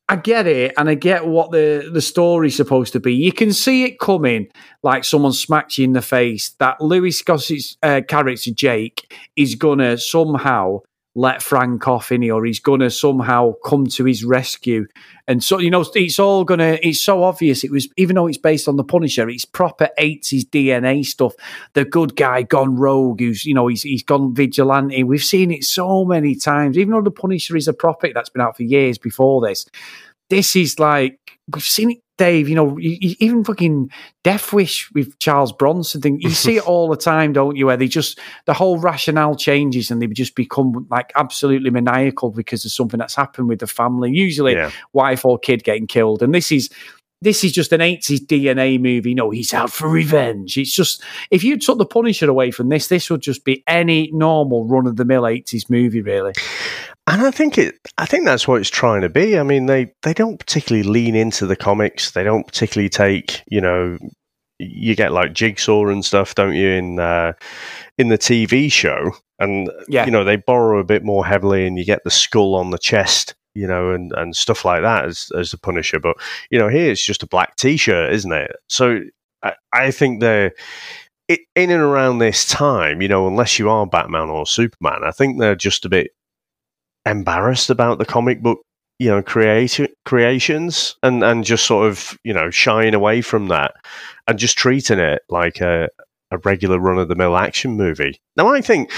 [0.07, 3.13] I get it, and I get what the the story's supposed to be.
[3.13, 4.47] You can see it coming,
[4.83, 6.51] like someone smacks you in the face.
[6.59, 10.81] That Louis Gossett's uh, character Jake is gonna somehow
[11.15, 14.85] let Frank off in or he's gonna somehow come to his rescue.
[15.27, 16.77] And so you know, it's all gonna.
[16.83, 17.63] It's so obvious.
[17.63, 21.33] It was even though it's based on the Punisher, it's proper eighties DNA stuff.
[21.73, 25.03] The good guy gone rogue, who's you know he's he's gone vigilante.
[25.03, 26.77] We've seen it so many times.
[26.77, 29.65] Even though the Punisher is a prophet that's been out for years before this,
[30.29, 31.17] this is like
[31.53, 33.89] we've seen it Dave, you know, you, you, even fucking
[34.23, 37.65] Death Wish with Charles Bronson thing, you see it all the time, don't you?
[37.65, 42.63] Where they just the whole rationale changes and they just become like absolutely maniacal because
[42.65, 44.71] of something that's happened with the family, usually yeah.
[44.93, 46.23] wife or kid getting killed.
[46.23, 46.69] And this is
[47.21, 49.15] this is just an 80s DNA movie.
[49.15, 50.57] No, he's out for revenge.
[50.57, 51.01] It's just,
[51.31, 54.85] if you took the Punisher away from this, this would just be any normal run
[54.85, 56.33] of the mill 80s movie, really.
[57.07, 57.75] And I think it.
[57.97, 59.37] I think that's what it's trying to be.
[59.37, 62.11] I mean, they they don't particularly lean into the comics.
[62.11, 63.43] They don't particularly take.
[63.47, 63.97] You know,
[64.57, 66.69] you get like Jigsaw and stuff, don't you?
[66.69, 67.33] In uh,
[67.99, 70.05] in the TV show, and yeah.
[70.05, 72.79] you know they borrow a bit more heavily, and you get the skull on the
[72.79, 73.35] chest.
[73.53, 75.99] You know, and, and stuff like that as as the Punisher.
[75.99, 76.17] But
[76.49, 78.51] you know, here it's just a black T-shirt, isn't it?
[78.67, 78.99] So
[79.43, 80.51] I, I think they're
[81.29, 85.39] in and around this time, you know, unless you are Batman or Superman, I think
[85.39, 86.11] they're just a bit
[87.05, 88.61] embarrassed about the comic book
[88.99, 93.73] you know creati- creations and and just sort of you know shying away from that
[94.27, 95.89] and just treating it like a
[96.31, 98.19] a regular run of the mill action movie.
[98.35, 98.91] Now i think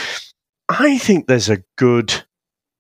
[0.70, 2.14] i think there's a good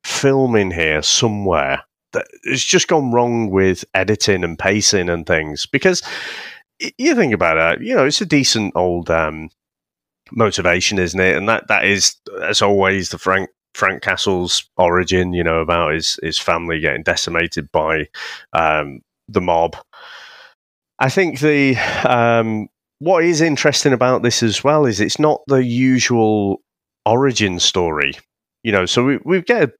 [0.04, 5.66] film in here somewhere that has just gone wrong with editing and pacing and things
[5.66, 6.02] because
[6.98, 9.50] you think about it you know it's a decent old um,
[10.32, 11.36] motivation isn't it?
[11.36, 16.20] And that that is as always the frank Frank Castle's origin, you know, about his
[16.24, 18.08] his family getting decimated by
[18.54, 19.78] um, the mob.
[20.98, 25.64] I think the um, what is interesting about this as well is it's not the
[25.64, 26.62] usual
[27.06, 28.14] origin story.
[28.64, 29.74] You know, so we we get a,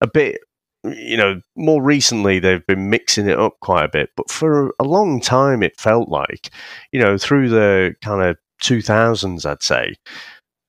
[0.00, 0.40] a bit
[0.84, 4.84] you know, more recently they've been mixing it up quite a bit, but for a
[4.84, 6.50] long time it felt like,
[6.92, 9.96] you know, through the kind of 2000s, I'd say,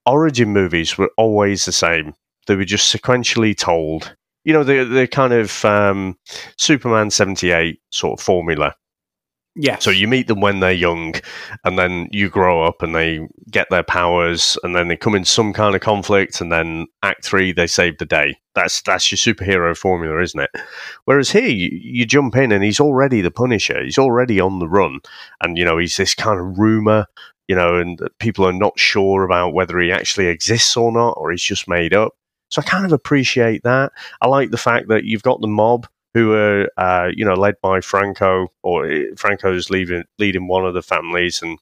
[0.07, 2.13] origin movies were always the same.
[2.47, 4.15] They were just sequentially told.
[4.43, 6.17] You know, the the kind of um,
[6.57, 8.75] Superman seventy eight sort of formula.
[9.59, 9.79] Yeah.
[9.79, 11.15] So you meet them when they're young,
[11.63, 15.25] and then you grow up and they get their powers, and then they come in
[15.25, 18.37] some kind of conflict, and then Act Three they save the day.
[18.53, 20.51] That's that's your superhero formula, isn't it?
[21.05, 23.83] Whereas here you, you jump in and he's already the Punisher.
[23.83, 24.99] He's already on the run,
[25.41, 27.07] and you know he's this kind of rumor,
[27.47, 31.31] you know, and people are not sure about whether he actually exists or not, or
[31.31, 32.13] he's just made up.
[32.49, 33.91] So I kind of appreciate that.
[34.21, 37.55] I like the fact that you've got the mob who are, uh, you know, led
[37.61, 41.59] by Franco, or eh, Franco's leading leading one of the families, and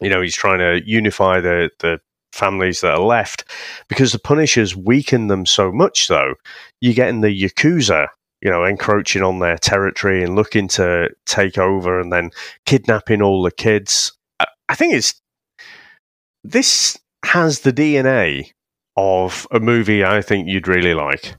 [0.00, 2.00] you know he's trying to unify the the
[2.32, 3.44] families that are left
[3.88, 6.08] because the Punishers weaken them so much.
[6.08, 6.34] Though
[6.80, 8.08] you're getting the Yakuza,
[8.42, 12.30] you know, encroaching on their territory and looking to take over, and then
[12.66, 14.12] kidnapping all the kids.
[14.68, 15.20] I think it's
[16.42, 18.52] this has the DNA
[18.96, 21.34] of a movie I think you'd really like.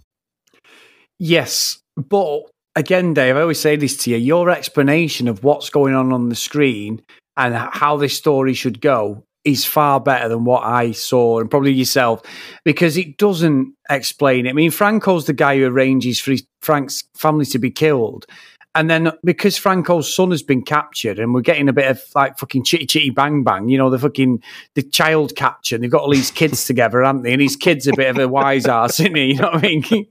[1.20, 2.42] Yes, but
[2.76, 6.30] again, Dave, I always say this to you: your explanation of what's going on on
[6.30, 7.02] the screen
[7.38, 11.72] and how this story should go is far better than what I saw, and probably
[11.72, 12.22] yourself,
[12.64, 14.50] because it doesn't explain it.
[14.50, 18.26] I mean, Franco's the guy who arranges for his, Frank's family to be killed,
[18.76, 22.38] And then because Franco's son has been captured and we're getting a bit of like
[22.38, 26.02] fucking chitty chitty bang bang, you know, the fucking the child capture and they've got
[26.02, 27.32] all these kids together, haven't they?
[27.34, 29.34] And his kid's a bit of a wise ass, isn't he?
[29.34, 30.08] You know what I mean?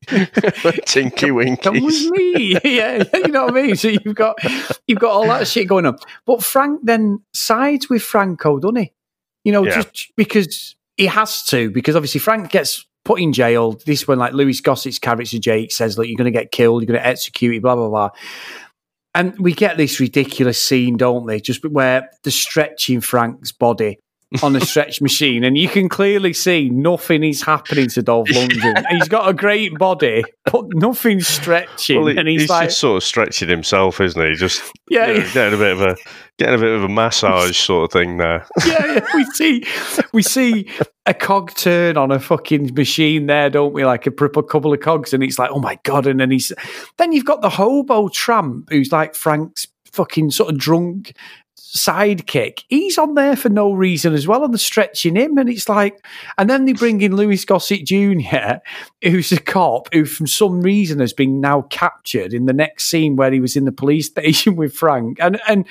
[0.87, 1.63] Tinky Winky.
[1.63, 2.59] Come with me.
[2.65, 3.77] yeah, you know what I mean?
[3.77, 4.37] So you've got
[4.87, 5.99] you've got all that shit going on.
[6.27, 8.93] But Frank then sides with Franco, doesn't he?
[9.45, 9.83] You know, Yeah.
[9.83, 13.73] just because he has to, because obviously Frank gets put in jail.
[13.87, 17.07] This one, like Louis Gossett's character Jake says, Look, you're gonna get killed, you're gonna
[17.07, 18.11] execute, blah blah blah.
[19.15, 21.41] And we get this ridiculous scene, don't they?
[21.41, 23.99] Just where the stretching Frank's body
[24.43, 28.85] on a stretch machine, and you can clearly see nothing is happening to Dolph Lundgren.
[28.91, 32.81] He's got a great body, but nothing's stretching, Well, he- and he's, he's like, just
[32.81, 34.35] sort of stretching himself, isn't he?
[34.35, 35.33] Just Yeah, you know, yeah.
[35.35, 35.97] getting a bit of a
[36.39, 38.45] getting a bit of a massage sort of thing there.
[38.67, 39.65] yeah, yeah, we see
[40.13, 40.69] we see
[41.07, 43.85] a cog turn on a fucking machine there, don't we?
[43.85, 46.07] Like a proper couple of cogs, and it's like, oh my god!
[46.09, 46.51] And then he's
[46.97, 51.13] then you've got the hobo tramp who's like Frank's fucking sort of drunk
[51.75, 52.65] sidekick.
[52.69, 56.05] He's on there for no reason as well, and they're stretching him, and it's like,
[56.39, 58.59] and then they bring in Louis Gossett Jr.,
[59.03, 63.17] who's a cop who, from some reason, has been now captured in the next scene
[63.17, 65.67] where he was in the police station with Frank, and and.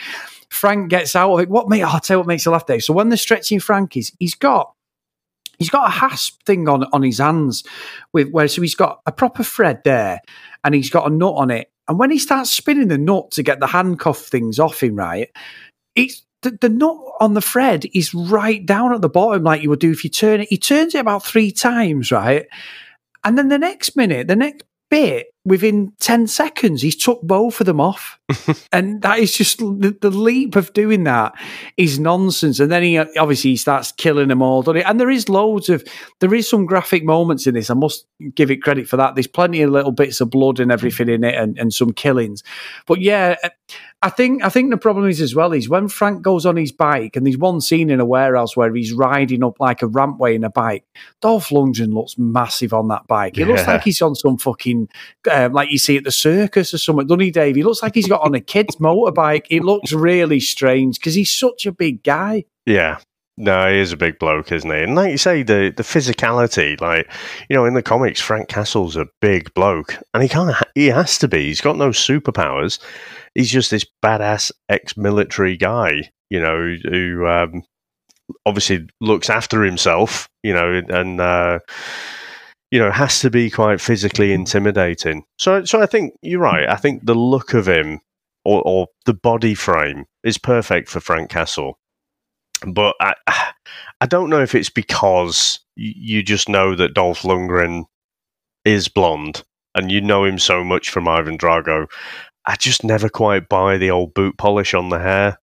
[0.49, 1.49] Frank gets out of it.
[1.49, 1.81] What mate?
[1.81, 2.83] I'll tell you what makes you laugh, Dave.
[2.83, 4.71] So when they're stretching Frank, he's, he's got
[5.57, 7.63] he's got a hasp thing on on his hands
[8.11, 10.21] with where so he's got a proper thread there,
[10.63, 11.71] and he's got a nut on it.
[11.87, 15.29] And when he starts spinning the nut to get the handcuff things off him, right,
[15.95, 19.69] it's the, the nut on the thread is right down at the bottom, like you
[19.69, 20.49] would do if you turn it.
[20.49, 22.45] He turns it about three times, right,
[23.23, 27.65] and then the next minute, the next bit, within ten seconds, he's took both of
[27.65, 28.19] them off
[28.71, 31.33] and that is just the, the leap of doing that
[31.77, 32.59] is nonsense.
[32.59, 34.83] And then he obviously he starts killing them all, doesn't he?
[34.83, 35.83] And there is loads of
[36.19, 37.69] there is some graphic moments in this.
[37.69, 39.15] I must give it credit for that.
[39.15, 42.43] There's plenty of little bits of blood and everything in it, and, and some killings.
[42.85, 43.35] But yeah,
[44.03, 46.73] I think I think the problem is as well is when Frank goes on his
[46.73, 50.35] bike, and there's one scene in a warehouse where he's riding up like a rampway
[50.35, 50.83] in a bike.
[51.21, 53.37] Dolph Lundgren looks massive on that bike.
[53.37, 54.89] It looks like he's on some fucking
[55.31, 57.55] um, like you see at the circus or something, doesn't he, Dave?
[57.55, 59.45] He looks like he's got on a kid's motorbike.
[59.49, 62.43] It looks really strange because he's such a big guy.
[62.65, 62.99] Yeah.
[63.37, 64.83] No, he is a big bloke, isn't he?
[64.83, 67.11] And like you say, the the physicality, like
[67.49, 71.17] you know, in the comics, Frank Castle's a big bloke, and he of he has
[71.19, 71.45] to be.
[71.45, 72.79] He's got no superpowers.
[73.33, 77.63] He's just this badass ex-military guy, you know, who um,
[78.45, 81.57] obviously looks after himself, you know, and uh,
[82.69, 85.23] you know has to be quite physically intimidating.
[85.39, 86.69] So, so I think you're right.
[86.69, 87.99] I think the look of him
[88.45, 91.79] or, or the body frame is perfect for Frank Castle
[92.67, 93.13] but I,
[94.01, 97.85] I don't know if it's because you just know that Dolph Lundgren
[98.65, 99.43] is blonde
[99.75, 101.87] and you know him so much from Ivan Drago.
[102.45, 105.37] I just never quite buy the old boot polish on the hair.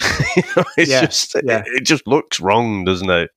[0.36, 1.58] You know, it's Yeah, just yeah.
[1.58, 3.30] it, it just looks wrong, doesn't it?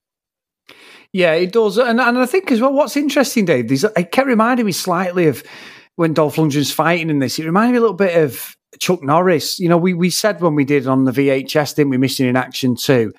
[1.11, 1.77] Yeah, it does.
[1.77, 5.27] And, and I think as well, what's interesting, Dave, is it kept reminding me slightly
[5.27, 5.43] of
[5.95, 7.39] when Dolph Lundgren's fighting in this.
[7.39, 9.59] It reminded me a little bit of Chuck Norris.
[9.59, 12.35] You know, we, we said when we did on the VHS, didn't we, Missing in
[12.35, 13.13] Action too.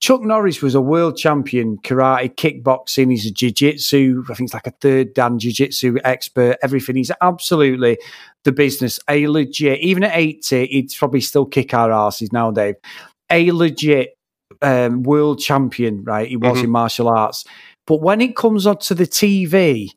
[0.00, 3.10] Chuck Norris was a world champion karate, kickboxing.
[3.10, 4.22] He's a jiu-jitsu.
[4.30, 6.56] I think it's like a third dan jiu-jitsu expert.
[6.62, 6.94] Everything.
[6.94, 7.98] He's absolutely
[8.44, 9.00] the business.
[9.10, 9.80] A legit.
[9.80, 12.76] Even at eighty, he'd probably still kick our asses now, Dave.
[13.30, 14.16] A legit
[14.62, 16.28] um, world champion, right?
[16.28, 16.64] He was Mhm.
[16.64, 17.44] in martial arts.
[17.86, 19.90] But when it comes onto the TV,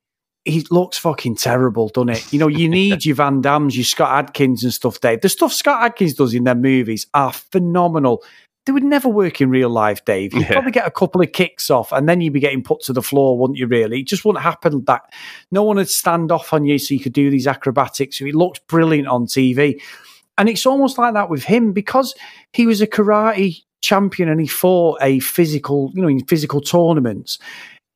[0.45, 2.34] he looks fucking terrible, doesn't it?
[2.34, 5.21] You know, you need your Van Dammes, your Scott Adkins and stuff, Dave.
[5.21, 8.23] The stuff Scott Adkins does in their movies are phenomenal.
[8.65, 10.34] They would never work in real life, Dave.
[10.34, 10.51] You'd Yeah.
[10.54, 13.01] probably get a couple of kicks off and then you'd be getting put to the
[13.01, 14.01] floor, wouldn't you, really?
[14.01, 15.01] It just wouldn't happen that
[15.51, 18.17] no one would stand off on you so you could do these acrobatics.
[18.17, 19.82] He looks brilliant on TV.
[20.38, 22.13] And it's almost like that with him because
[22.54, 27.39] he was a karate champion and he fought a physical, you know, in physical tournaments.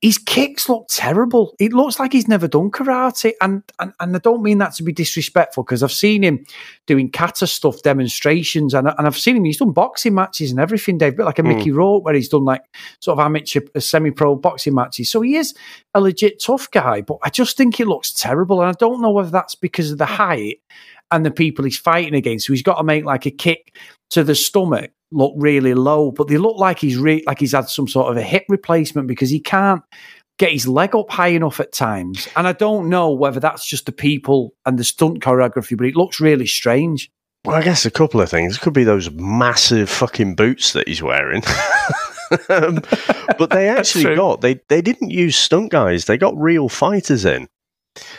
[0.01, 1.55] His kicks look terrible.
[1.58, 3.31] It looks like he's never done karate.
[3.41, 6.45] And and, and I don't mean that to be disrespectful because I've seen him
[6.86, 10.97] doing kata stuff demonstrations and, and I've seen him, he's done boxing matches and everything,
[10.97, 11.58] Dave, but like a Mm.
[11.58, 12.63] Mickey Rourke where he's done like
[12.99, 15.10] sort of amateur, semi pro boxing matches.
[15.10, 15.53] So he is
[15.93, 18.62] a legit tough guy, but I just think it looks terrible.
[18.62, 20.60] And I don't know whether that's because of the height
[21.12, 22.47] and the people he's fighting against.
[22.47, 23.75] So he's got to make like a kick
[24.10, 27.69] to the stomach look really low, but they look like he's re- like he's had
[27.69, 29.82] some sort of a hip replacement because he can't
[30.38, 32.28] get his leg up high enough at times.
[32.36, 35.95] And I don't know whether that's just the people and the stunt choreography, but it
[35.95, 37.10] looks really strange.
[37.45, 38.58] Well, I guess a couple of things.
[38.58, 41.44] It could be those massive fucking boots that he's wearing.
[42.50, 42.81] um,
[43.37, 46.06] but they actually got they they didn't use stunt guys.
[46.06, 47.48] They got real fighters in.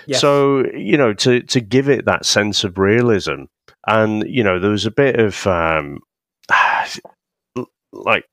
[0.07, 0.21] Yes.
[0.21, 3.45] So you know to to give it that sense of realism.
[3.87, 5.99] and you know there was a bit of um,
[7.93, 8.25] like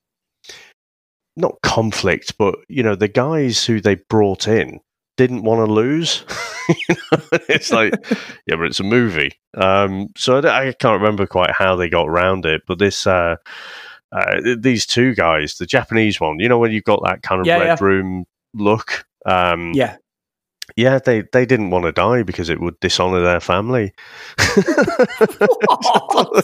[1.35, 4.79] not conflict, but you know the guys who they brought in
[5.17, 6.25] didn't want to lose.
[6.69, 7.19] you know?
[7.49, 7.93] It's like,
[8.47, 9.31] yeah, but it's a movie.
[9.55, 13.05] Um, so I, don't- I can't remember quite how they got around it, but this.
[13.07, 13.35] Uh,
[14.11, 17.47] uh, these two guys, the Japanese one, you know, when you've got that kind of
[17.47, 17.83] Yeah, red yeah.
[17.83, 19.97] room look, um, Yeah.
[20.75, 23.93] Yeah, they, they didn't want to die because it would dishonor their family.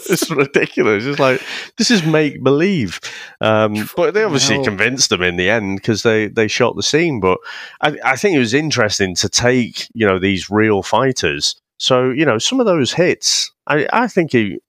[0.03, 1.05] it's ridiculous.
[1.05, 1.41] It's like
[1.77, 2.99] this is make believe,
[3.41, 4.65] um, but they obviously hell.
[4.65, 7.19] convinced them in the end because they, they shot the scene.
[7.19, 7.39] But
[7.81, 11.59] I, I think it was interesting to take you know these real fighters.
[11.77, 14.59] So you know some of those hits, I, I think he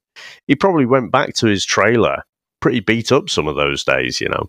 [0.47, 2.23] he probably went back to his trailer
[2.61, 4.21] pretty beat up some of those days.
[4.21, 4.49] You know,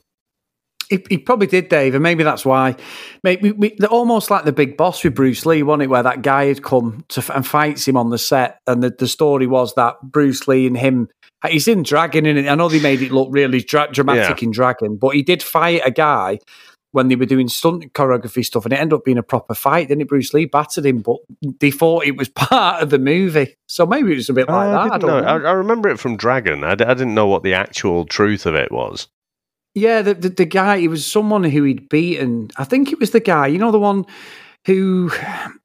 [0.92, 2.76] He, he probably did, Dave, and maybe that's why.
[3.24, 5.88] Maybe we, they're almost like the big boss with Bruce Lee, wasn't it?
[5.90, 8.92] Where that guy had come to f- and fights him on the set, and the,
[8.92, 11.10] the story was that Bruce Lee and him.
[11.50, 12.48] He's in Dragon, and.
[12.48, 14.46] I know they made it look really dra- dramatic Yeah.
[14.46, 16.38] in Dragon, but he did fight a guy
[16.94, 19.88] when they were doing stunt choreography stuff, and it ended up being a proper fight.
[19.88, 20.08] Didn't it?
[20.10, 21.18] Bruce Lee battered him, but
[21.62, 24.68] they thought it was part of the movie, so maybe it was a bit like
[24.68, 24.78] I, that.
[24.80, 25.38] I didn't don't know.
[25.38, 25.46] know.
[25.46, 26.64] I, I remember it from Dragon.
[26.66, 29.08] I, d- I didn't know what the actual truth of it was.
[29.74, 30.80] Yeah, the, the the guy.
[30.80, 32.50] He was someone who he'd beaten.
[32.58, 33.48] I think it was the guy.
[33.48, 34.06] You know, the one
[34.66, 35.12] who,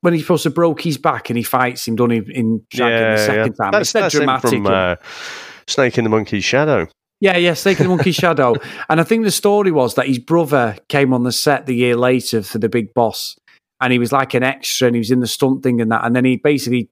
[0.01, 3.13] when he supposed to broke his back and he fights him, done him in Dragon
[3.13, 3.73] the second time.
[3.73, 4.97] That's, it's that's him from uh,
[5.67, 6.89] Snake in the Monkey's Shadow.
[7.21, 8.55] Yeah, yeah, Snake in the Monkey's Shadow.
[8.89, 11.97] And I think the story was that his brother came on the set the year
[11.97, 13.37] later for the big boss.
[13.81, 16.05] And he was like an extra and he was in the stunt thing and that.
[16.05, 16.89] And then he basically,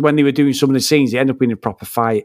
[0.00, 2.24] when they were doing some of the scenes, he ended up in a proper fight.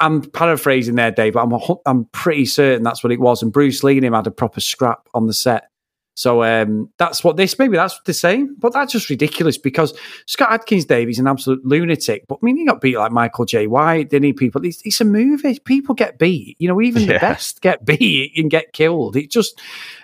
[0.00, 3.42] I'm paraphrasing there, Dave, but I'm, a I'm pretty certain that's what it was.
[3.42, 5.68] And Bruce Lee and him had a proper scrap on the set.
[6.14, 9.96] So um, that's what this, maybe that's the same, but that's just ridiculous because
[10.26, 12.24] Scott Adkins, Dave, he's an absolute lunatic.
[12.26, 14.32] But I mean, he got beat like Michael Jai White, didn't he?
[14.32, 15.60] People, it's, it's a movie.
[15.60, 16.56] People get beat.
[16.58, 19.14] You know, even the best get beat and get killed.
[19.14, 19.60] It just,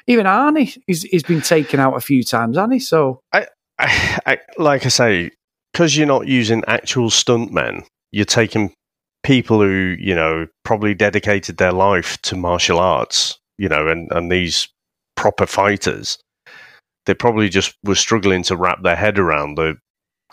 [0.06, 2.78] even Arnie is, has been taken out a few times, hasn't he?
[2.78, 3.48] So, I,
[3.80, 5.32] I, like I say,
[5.72, 8.72] because you're not using actual stuntmen, you're taking
[9.24, 14.30] people who you know probably dedicated their life to martial arts, you know, and and
[14.30, 14.68] these
[15.16, 16.18] proper fighters.
[17.06, 19.74] They probably just were struggling to wrap their head around the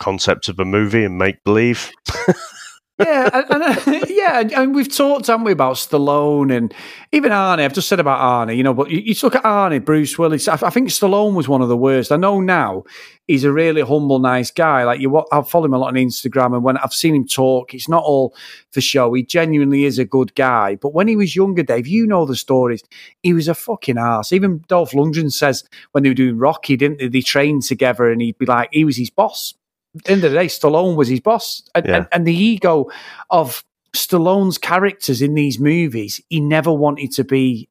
[0.00, 1.92] concept of a movie and make believe.
[2.98, 6.72] yeah, and, and, yeah, and- we've talked, haven't we, about Stallone and
[7.12, 7.64] even Arnie.
[7.64, 10.48] I've just said about Arnie, you know, but you, you look at Arnie, Bruce Willis.
[10.48, 12.10] I, I think Stallone was one of the worst.
[12.10, 12.84] I know now
[13.28, 14.84] he's a really humble, nice guy.
[14.84, 17.74] Like you, I follow him a lot on Instagram, and when I've seen him talk,
[17.74, 18.34] it's not all
[18.70, 19.12] for show.
[19.14, 20.76] He genuinely is a good guy.
[20.76, 22.82] But when he was younger, Dave, you know the stories.
[23.22, 24.32] He was a fucking ass.
[24.32, 27.08] Even Dolph Lundgren says when they were doing Rocky, didn't they?
[27.08, 29.54] They trained together, and he'd be like, he was his boss
[29.94, 31.62] at the end of the day, Stallone was his boss.
[31.74, 31.96] And, Yeah.
[31.96, 32.90] and, and the ego
[33.30, 33.62] of
[33.94, 37.68] Stallone's characters in these movies, he never wanted to be,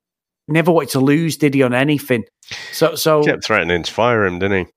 [0.47, 2.25] never wanted to lose, did he, on anything?
[2.71, 4.71] So, so Kept threatening to fire him, didn't he?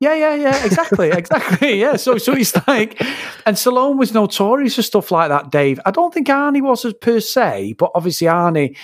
[0.00, 1.80] Yeah, yeah, yeah, exactly, exactly.
[1.80, 1.96] Yeah.
[1.96, 3.00] So, so it's like,
[3.46, 5.80] and Stallone was notorious for stuff like that, Dave.
[5.86, 8.76] I don't think Arnie was as per se, but obviously Arnie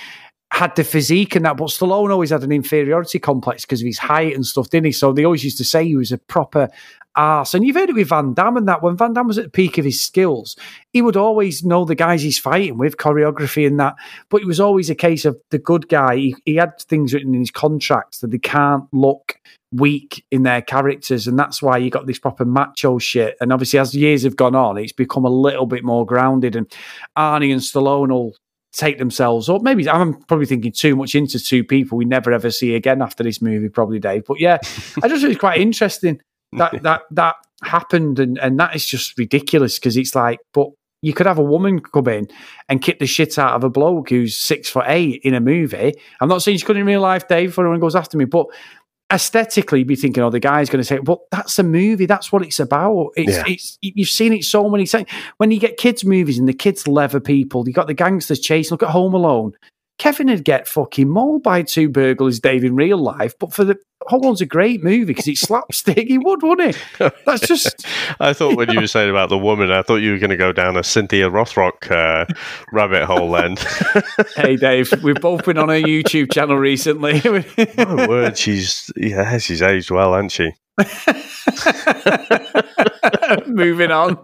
[0.50, 3.98] had the physique and that, but Stallone always had an inferiority complex because of his
[3.98, 4.92] height and stuff, didn't he?
[4.92, 6.68] So they always used to say he was a proper
[7.16, 7.54] arse.
[7.54, 8.82] And you've heard it with Van Damme and that.
[8.82, 10.56] When Van Damme was at the peak of his skills,
[10.92, 13.94] he would always know the guys he's fighting with, choreography and that.
[14.28, 16.16] But it was always a case of the good guy.
[16.16, 19.38] He, he had things written in his contracts that they can't look
[19.72, 21.26] weak in their characters.
[21.26, 23.36] And that's why you got this proper macho shit.
[23.40, 26.56] And obviously, as years have gone on, it's become a little bit more grounded.
[26.56, 26.66] And
[27.16, 28.36] Arnie and Stallone all
[28.72, 29.60] take themselves up.
[29.60, 33.22] Maybe I'm probably thinking too much into two people we never ever see again after
[33.22, 34.24] this movie, probably Dave.
[34.26, 34.58] But yeah,
[35.02, 36.20] I just think it's quite interesting
[36.54, 40.68] that that that happened, and and that is just ridiculous because it's like, but
[41.04, 42.28] you could have a woman come in
[42.68, 45.94] and kick the shit out of a bloke who's six foot eight in a movie.
[46.20, 47.50] I'm not saying she couldn't in real life, Dave.
[47.50, 48.46] If anyone goes after me, but
[49.12, 52.06] aesthetically, you'd be thinking, oh, the guy's going to say, well, that's a movie.
[52.06, 53.10] That's what it's about.
[53.16, 53.44] It's, Yeah.
[53.46, 55.08] it's you've seen it so many times.
[55.36, 58.72] When you get kids' movies and the kids leather people, you got the gangsters chasing.
[58.74, 59.52] Look at Home Alone.
[59.98, 63.34] Kevin would get fucking mauled by two burglars, Dave, in real life.
[63.38, 63.78] But for the
[64.08, 66.08] Home Alone's a great movie because it's slapstick.
[66.08, 67.08] He would, wouldn't he?
[67.24, 67.86] That's just
[68.20, 70.36] I thought when you were saying about the woman, I thought you were going to
[70.36, 72.26] go down a Cynthia Rothrock uh,
[72.72, 73.56] rabbit hole then.
[74.36, 74.92] hey, Dave.
[75.02, 77.20] We've both been on her YouTube channel recently.
[77.76, 80.52] My word, she's yeah, she's aged well, hasn't she?
[83.46, 84.18] Moving on.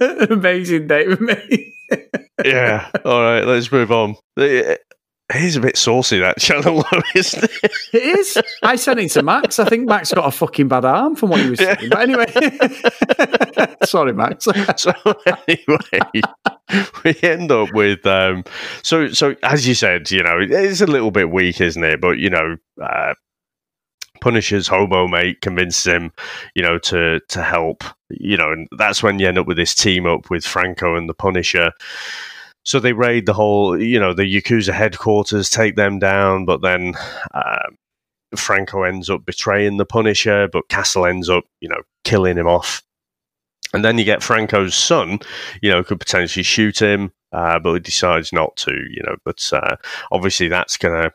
[0.30, 1.20] Amazing, Dave.
[2.44, 2.88] Yeah.
[3.04, 4.14] All right, let's move on.
[4.36, 4.80] It
[5.34, 7.72] is a bit saucy that channel, though, isn't it?
[7.92, 8.38] It is.
[8.62, 9.58] I sent it to Max.
[9.58, 11.88] I think Max got a fucking bad arm from what he was saying.
[11.90, 12.26] But anyway,
[13.84, 14.46] sorry, Max.
[14.76, 14.92] so
[15.48, 16.22] anyway,
[17.04, 18.44] we end up with um,
[18.82, 22.00] so so as you said, you know, it's a little bit weak, isn't it?
[22.00, 23.14] But you know, uh,
[24.20, 26.12] Punisher's hobo mate convinces him,
[26.54, 27.84] you know, to to help.
[28.10, 31.08] You know, and that's when you end up with this team up with Franco and
[31.08, 31.72] the Punisher.
[32.64, 36.94] So they raid the whole, you know, the Yakuza headquarters, take them down, but then
[37.32, 37.78] um,
[38.36, 42.82] Franco ends up betraying the Punisher, but Castle ends up, you know, killing him off.
[43.72, 45.20] And then you get Franco's son,
[45.62, 49.16] you know, could potentially shoot him, uh, but he decides not to, you know.
[49.24, 49.76] But uh,
[50.10, 51.12] obviously, that's going to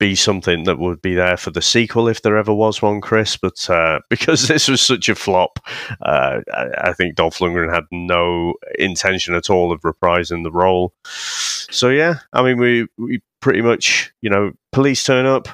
[0.00, 3.36] be something that would be there for the sequel if there ever was one, Chris.
[3.36, 5.60] But uh, because this was such a flop,
[6.02, 10.94] uh, I, I, think Dolph Lundgren had no intention at all of reprising the role.
[11.04, 15.48] So yeah, I mean, we we pretty much, you know, police turn up,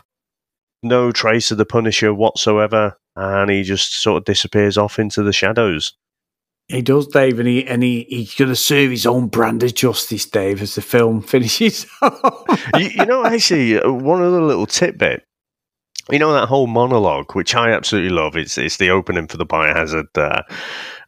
[0.82, 5.32] no trace of the Punisher whatsoever, and he just sort of disappears off into the
[5.32, 5.92] shadows.
[6.68, 9.74] He does, Dave, and he and he, he's going to serve his own brand of
[9.74, 11.86] justice, Dave, as the film finishes.
[12.02, 15.22] you, you, know, actually, uh, one other little tidbit.
[16.10, 18.36] You know that whole monologue, which I absolutely love.
[18.36, 20.42] It's it's the opening for the Biohazard uh,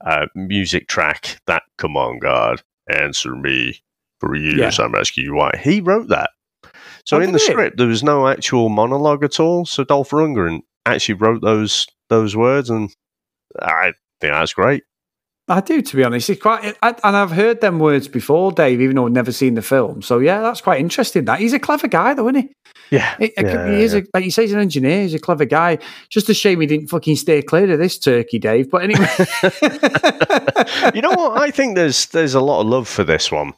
[0.04, 1.40] uh, music track.
[1.46, 3.80] That come on, God, answer me.
[4.20, 4.84] For years, yeah.
[4.84, 5.52] I'm asking you why.
[5.62, 6.30] He wrote that.
[7.04, 9.64] So oh, in the script, there was no actual monologue at all.
[9.64, 12.92] So Dolph Lundgren actually wrote those those words, and
[13.60, 14.82] I think that's great.
[15.48, 16.28] I do, to be honest.
[16.28, 19.54] It's quite, I, and I've heard them words before, Dave, even though I've never seen
[19.54, 20.02] the film.
[20.02, 21.24] So yeah, that's quite interesting.
[21.24, 22.52] That he's a clever guy, though, isn't he?
[22.90, 23.94] Yeah, he, yeah, he is.
[23.94, 24.00] yeah.
[24.00, 25.02] A, like you say, he's an engineer.
[25.02, 25.78] He's a clever guy.
[26.10, 28.70] Just a shame he didn't fucking stay clear of this turkey, Dave.
[28.70, 29.08] But anyway,
[30.94, 31.40] you know what?
[31.40, 33.54] I think there's there's a lot of love for this one.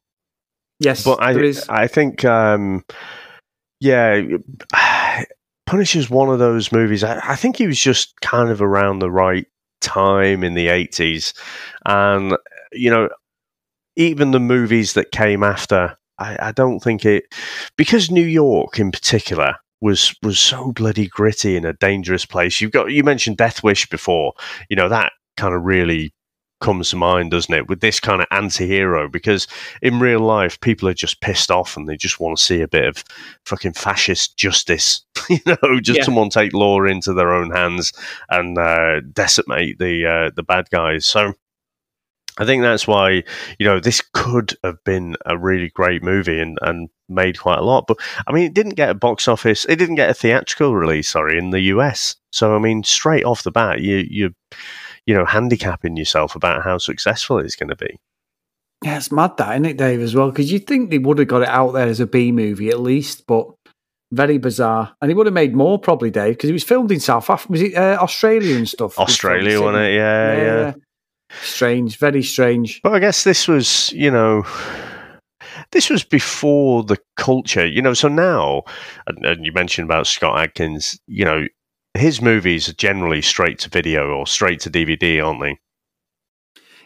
[0.79, 2.85] Yes, but I I think um,
[3.81, 4.23] yeah.
[5.67, 7.05] Punisher's one of those movies.
[7.05, 9.47] I, I think he was just kind of around the right
[9.81, 11.33] time in the 80s.
[11.85, 12.37] And,
[12.73, 13.09] you know,
[13.97, 17.25] even the movies that came after, I, I don't think it,
[17.77, 22.61] because New York in particular was was so bloody gritty in a dangerous place.
[22.61, 24.35] You've got you mentioned Death Wish before.
[24.69, 26.13] You know that kind of really
[26.61, 27.69] comes to mind, doesn't it?
[27.69, 29.47] With this kind of anti-hero, because
[29.83, 32.69] in real life, people are just pissed off and they just want to see a
[32.69, 33.05] bit of
[33.45, 35.05] fucking fascist justice.
[35.29, 36.05] you know, just yeah.
[36.05, 37.93] someone take law into their own hands
[38.29, 41.07] and uh, decimate the uh, the bad guys.
[41.07, 41.35] So.
[42.39, 43.25] I think that's why
[43.59, 47.65] you know this could have been a really great movie and, and made quite a
[47.65, 47.87] lot.
[47.87, 49.67] But I mean, it didn't get a box office.
[49.69, 51.11] It didn't get a theatrical release.
[51.11, 52.17] Sorry, in the US.
[52.31, 54.35] So I mean, straight off the bat, you you
[55.07, 57.99] you know, handicapping yourself about how successful it's going to be.
[58.85, 60.31] Yeah, it's mad that, isn't it, Dave, as well?
[60.31, 62.81] Because you'd think they would have got it out there as a B movie at
[62.81, 63.47] least, but
[64.11, 64.97] very bizarre.
[65.01, 67.53] And he would have made more probably, Dave, because it was filmed in South Africa.
[67.53, 68.99] Was it uh, Australia and stuff?
[68.99, 69.95] Australia, wasn't it?
[69.95, 70.73] Yeah, yeah, yeah.
[71.43, 72.81] Strange, very strange.
[72.83, 74.45] But I guess this was, you know,
[75.73, 77.95] this was before the culture, you know.
[77.95, 78.63] So now,
[79.07, 81.47] and, and you mentioned about Scott Adkins, you know,
[82.01, 85.59] his movies are generally straight to video or straight to DVD, aren't they?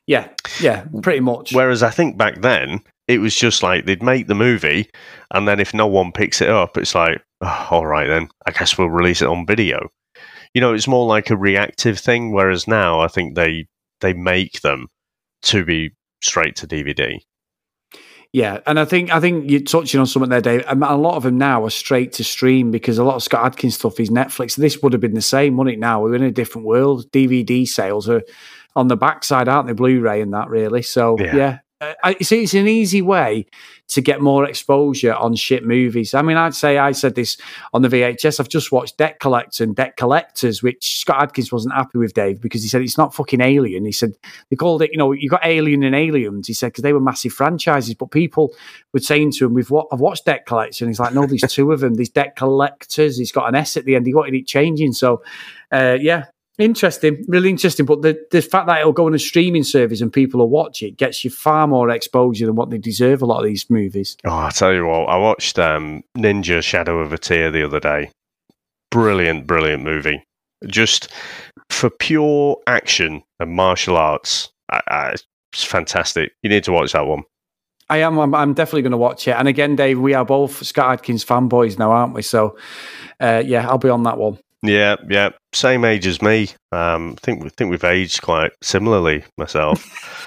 [0.06, 0.28] Yeah,
[0.60, 1.54] yeah, pretty much.
[1.54, 4.90] Whereas I think back then it was just like they'd make the movie,
[5.32, 8.50] and then if no one picks it up, it's like, oh, all right, then I
[8.50, 9.88] guess we'll release it on video.
[10.52, 12.32] You know, it's more like a reactive thing.
[12.32, 13.66] Whereas now, I think they
[14.00, 14.88] they make them
[15.42, 15.90] to be
[16.22, 17.18] straight to DVD.
[18.34, 20.64] Yeah, and I think I think you're touching on something there, Dave.
[20.66, 23.46] Um, a lot of them now are straight to stream because a lot of Scott
[23.46, 24.56] Adkins stuff is Netflix.
[24.56, 25.78] This would have been the same, wouldn't it?
[25.78, 27.08] Now we're in a different world.
[27.12, 28.22] DVD sales are
[28.74, 29.72] on the backside, aren't they?
[29.72, 30.82] Blu-ray and that really.
[30.82, 31.58] So yeah, yeah
[32.02, 33.46] I, it's, it's an easy way
[33.88, 36.14] to get more exposure on shit movies.
[36.14, 37.36] I mean, I'd say I said this
[37.72, 38.40] on the VHS.
[38.40, 42.40] I've just watched Debt Collector and Debt Collectors, which Scott Adkins wasn't happy with Dave
[42.40, 43.84] because he said it's not fucking Alien.
[43.84, 44.14] He said
[44.48, 46.46] they called it, you know, you got Alien and Aliens.
[46.46, 48.52] He said because they were massive franchises, but people
[48.92, 51.42] were saying to him, "We've what I've watched Debt Collector," and he's like, "No, there's
[51.42, 51.94] two of them.
[51.94, 53.18] These Debt Collectors.
[53.18, 54.06] He's got an S at the end.
[54.06, 55.22] He wanted it changing." So,
[55.70, 56.24] uh, yeah,
[56.58, 57.84] Interesting, really interesting.
[57.84, 60.82] But the, the fact that it'll go on a streaming service and people will watch
[60.82, 63.22] it gets you far more exposure than what they deserve.
[63.22, 64.16] A lot of these movies.
[64.24, 67.80] Oh, I tell you what, I watched um, Ninja Shadow of a Tear the other
[67.80, 68.10] day.
[68.90, 70.24] Brilliant, brilliant movie.
[70.66, 71.10] Just
[71.70, 75.14] for pure action and martial arts, I, I,
[75.52, 76.32] it's fantastic.
[76.42, 77.24] You need to watch that one.
[77.90, 78.18] I am.
[78.18, 79.32] I'm, I'm definitely going to watch it.
[79.32, 82.22] And again, Dave, we are both Scott Adkins fanboys now, aren't we?
[82.22, 82.56] So,
[83.20, 84.38] uh, yeah, I'll be on that one.
[84.66, 86.48] Yeah, yeah, same age as me.
[86.72, 89.22] Um, I think we think we've aged quite similarly.
[89.36, 89.84] Myself,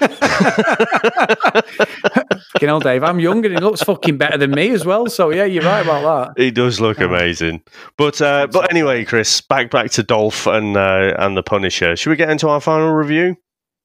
[2.60, 5.06] You know, Dave, I'm younger and he looks fucking better than me as well.
[5.08, 6.42] So yeah, you're right about that.
[6.42, 7.62] he does look amazing.
[7.96, 11.96] But uh, but anyway, Chris, back back to Dolph and uh, and the Punisher.
[11.96, 13.36] Should we get into our final review?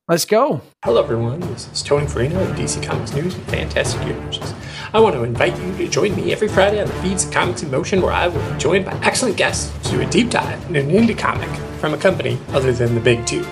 [0.07, 0.61] Let's go.
[0.83, 1.39] Hello, everyone.
[1.39, 4.53] This is Tony Farina of DC Comics News and Fantastic Universes.
[4.95, 7.63] I want to invite you to join me every Friday on the feeds of Comics
[7.63, 10.63] in Motion, where I will be joined by excellent guests to do a deep dive
[10.69, 13.43] in an indie comic from a company other than the big two.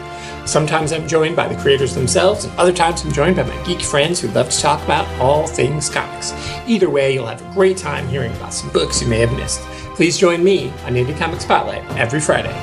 [0.45, 3.81] Sometimes I'm joined by the creators themselves, and other times I'm joined by my geek
[3.81, 6.31] friends who love to talk about all things comics.
[6.67, 9.61] Either way, you'll have a great time hearing about some books you may have missed.
[9.95, 12.53] Please join me on Indie Comic Spotlight every Friday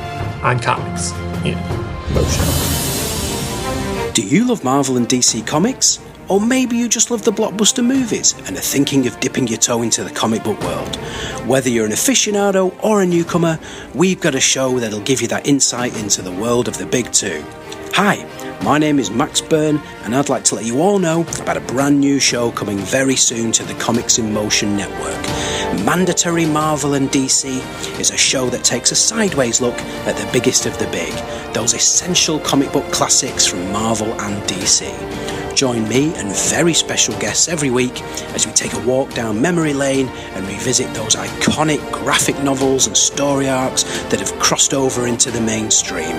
[0.44, 1.10] on Comics
[1.44, 1.58] in
[2.14, 2.44] Motion.
[4.12, 5.98] Do you love Marvel and DC Comics?
[6.28, 9.82] Or maybe you just love the blockbuster movies and are thinking of dipping your toe
[9.82, 10.96] into the comic book world.
[11.46, 13.58] Whether you're an aficionado or a newcomer,
[13.94, 17.12] we've got a show that'll give you that insight into the world of the big
[17.12, 17.42] two.
[17.94, 18.24] Hi,
[18.62, 21.60] my name is Max Byrne, and I'd like to let you all know about a
[21.60, 25.20] brand new show coming very soon to the Comics in Motion network.
[25.84, 30.66] Mandatory Marvel and DC is a show that takes a sideways look at the biggest
[30.66, 31.12] of the big,
[31.54, 35.38] those essential comic book classics from Marvel and DC.
[35.58, 38.00] Join me and very special guests every week
[38.32, 42.96] as we take a walk down memory lane and revisit those iconic graphic novels and
[42.96, 46.16] story arcs that have crossed over into the mainstream.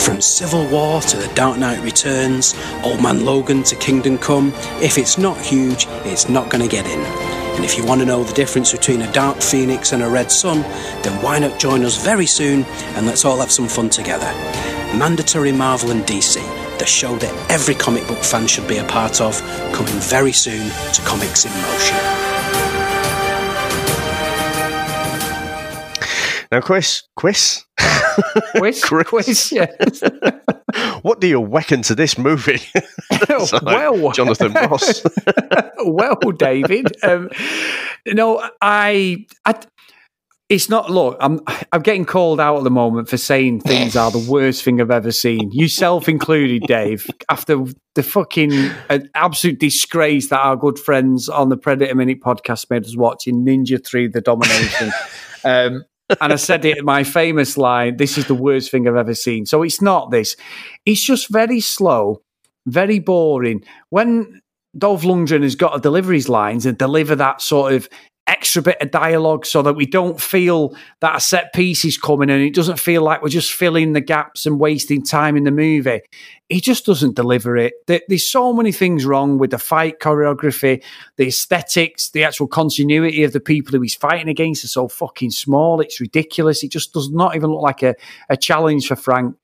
[0.00, 2.54] From Civil War to The Dark Knight Returns,
[2.84, 6.86] Old Man Logan to Kingdom Come, if it's not huge, it's not going to get
[6.86, 7.00] in.
[7.56, 10.30] And if you want to know the difference between a Dark Phoenix and a Red
[10.30, 10.62] Sun,
[11.02, 12.64] then why not join us very soon
[12.94, 14.30] and let's all have some fun together.
[14.96, 16.36] Mandatory Marvel and DC,
[16.78, 19.40] the show that every comic book fan should be a part of,
[19.72, 22.23] coming very soon to Comics in Motion.
[26.54, 27.64] Now, Chris, Chris,
[28.54, 30.02] Quiz, quiz, yes.
[31.02, 32.60] what do you reckon to this movie?
[33.62, 35.02] Well, Jonathan Ross.
[35.84, 36.86] well, David.
[37.02, 37.28] Um,
[38.06, 39.54] no, I, I.
[40.48, 40.90] It's not.
[40.90, 41.40] Look, I'm.
[41.72, 44.92] I'm getting called out at the moment for saying things are the worst thing I've
[44.92, 45.50] ever seen.
[45.52, 47.08] Yourself included, Dave.
[47.28, 47.64] After
[47.96, 48.52] the fucking
[48.88, 53.26] uh, absolute disgrace that our good friends on the Predator Minute podcast made us watch
[53.26, 54.92] in Ninja Three: The Domination.
[55.44, 55.84] um,
[56.20, 59.46] and I said it, my famous line, this is the worst thing I've ever seen.
[59.46, 60.36] So it's not this.
[60.84, 62.22] It's just very slow,
[62.66, 63.64] very boring.
[63.90, 64.40] When
[64.76, 67.88] Dolph Lundgren has got to deliver his lines and deliver that sort of
[68.44, 72.28] extra bit of dialogue so that we don't feel that a set piece is coming
[72.28, 75.50] and it doesn't feel like we're just filling the gaps and wasting time in the
[75.50, 76.02] movie.
[76.50, 77.72] He just doesn't deliver it.
[77.86, 80.84] There's so many things wrong with the fight choreography,
[81.16, 85.30] the aesthetics, the actual continuity of the people who he's fighting against are so fucking
[85.30, 85.80] small.
[85.80, 86.62] It's ridiculous.
[86.62, 87.94] It just does not even look like a,
[88.28, 89.36] a challenge for Frank.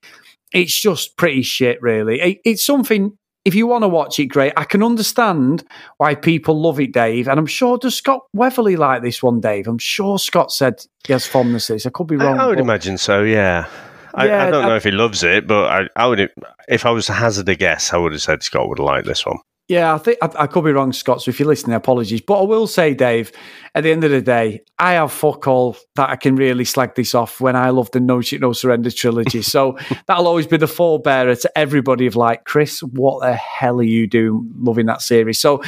[0.52, 2.20] It's just pretty shit, really.
[2.20, 4.52] It- it's something if you want to watch it, great.
[4.56, 5.64] I can understand
[5.96, 7.26] why people love it, Dave.
[7.28, 9.66] And I'm sure does Scott Weatherly like this one, Dave?
[9.66, 11.86] I'm sure Scott said he has fondness for this.
[11.86, 12.38] I could be wrong.
[12.38, 13.22] I would but- imagine so.
[13.22, 13.66] Yeah.
[14.14, 16.30] I, Yeah, I don't I- know if he loves it, but I, I would.
[16.68, 19.24] If I was to hazard a guess, I would have said Scott would like this
[19.24, 19.38] one.
[19.70, 21.22] Yeah, I think I, I could be wrong, Scott.
[21.22, 22.20] So if you're listening, apologies.
[22.20, 23.30] But I will say, Dave,
[23.72, 26.96] at the end of the day, I have fuck all that I can really slag
[26.96, 29.42] this off when I love the No Shit No Surrender trilogy.
[29.56, 33.84] so that'll always be the forebearer to everybody of like, Chris, what the hell are
[33.84, 35.38] you doing loving that series?
[35.38, 35.62] So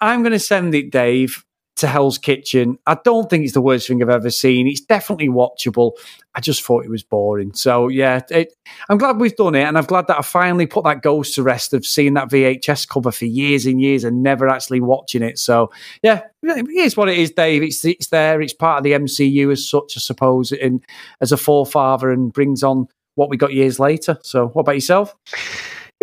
[0.00, 1.44] I'm going to send it, Dave,
[1.76, 2.78] to Hell's Kitchen.
[2.86, 4.68] I don't think it's the worst thing I've ever seen.
[4.68, 5.92] It's definitely watchable.
[6.36, 7.52] I just thought it was boring.
[7.52, 8.54] So yeah, it,
[8.88, 11.42] I'm glad we've done it, and I'm glad that I finally put that ghost to
[11.42, 15.38] rest of seeing that VHS cover for years and years and never actually watching it.
[15.38, 15.70] So
[16.02, 17.62] yeah, it is what it is, Dave.
[17.62, 18.40] It's it's there.
[18.40, 20.84] It's part of the MCU as such, I suppose, and
[21.20, 24.18] as a forefather, and brings on what we got years later.
[24.22, 25.14] So what about yourself?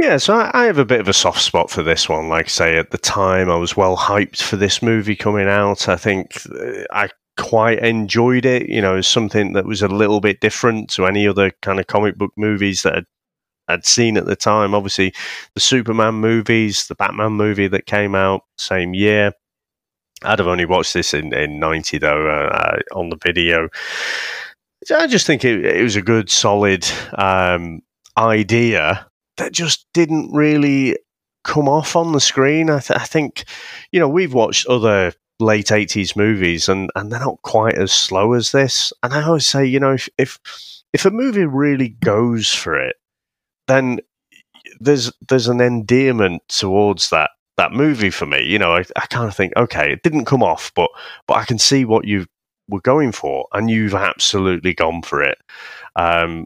[0.01, 2.27] Yeah, so I, I have a bit of a soft spot for this one.
[2.27, 5.87] Like I say, at the time, I was well hyped for this movie coming out.
[5.87, 8.67] I think uh, I quite enjoyed it.
[8.67, 12.17] You know, something that was a little bit different to any other kind of comic
[12.17, 13.05] book movies that I'd,
[13.67, 14.73] I'd seen at the time.
[14.73, 15.13] Obviously,
[15.53, 19.33] the Superman movies, the Batman movie that came out same year.
[20.23, 23.69] I'd have only watched this in, in 90, though, uh, uh, on the video.
[24.91, 26.87] I just think it, it was a good, solid
[27.19, 27.83] um,
[28.17, 29.05] idea
[29.41, 30.97] that just didn't really
[31.43, 32.69] come off on the screen.
[32.69, 33.45] I, th- I think,
[33.91, 38.33] you know, we've watched other late 80s movies and, and they're not quite as slow
[38.33, 38.93] as this.
[39.01, 40.39] And I always say, you know, if, if,
[40.93, 42.97] if a movie really goes for it,
[43.67, 43.99] then
[44.79, 48.43] there's there's an endearment towards that that movie for me.
[48.43, 50.89] You know, I, I kind of think, okay, it didn't come off, but
[51.27, 52.27] but I can see what you
[52.67, 55.37] were going for, and you've absolutely gone for it.
[55.95, 56.45] Um,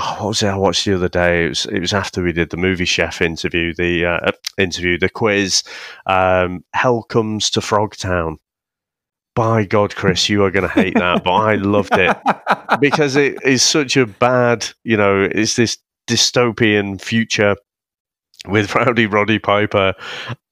[0.00, 1.46] oh, what was it I watched the other day?
[1.46, 5.08] It was it was after we did the movie chef interview, the uh, interview, the
[5.08, 5.62] quiz.
[6.06, 8.36] Um, Hell comes to Frogtown.
[9.36, 12.16] By God, Chris, you are going to hate that, but I loved it
[12.80, 15.78] because it is such a bad, you know, it's this
[16.08, 17.54] dystopian future
[18.48, 19.94] with Rowdy Roddy Piper.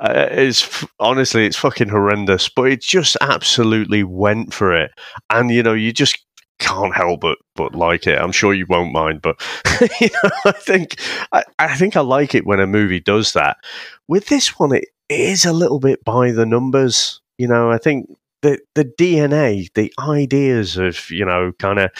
[0.00, 4.92] Uh, it's honestly, it's fucking horrendous, but it just absolutely went for it,
[5.30, 6.24] and you know, you just
[6.58, 8.18] can't help but but like it.
[8.18, 9.40] I'm sure you won't mind, but
[10.00, 11.00] you know, I think
[11.32, 13.58] I, I think I like it when a movie does that.
[14.06, 17.20] With this one, it is a little bit by the numbers.
[17.38, 18.10] You know, I think
[18.42, 21.90] the the DNA, the ideas of you know, kind of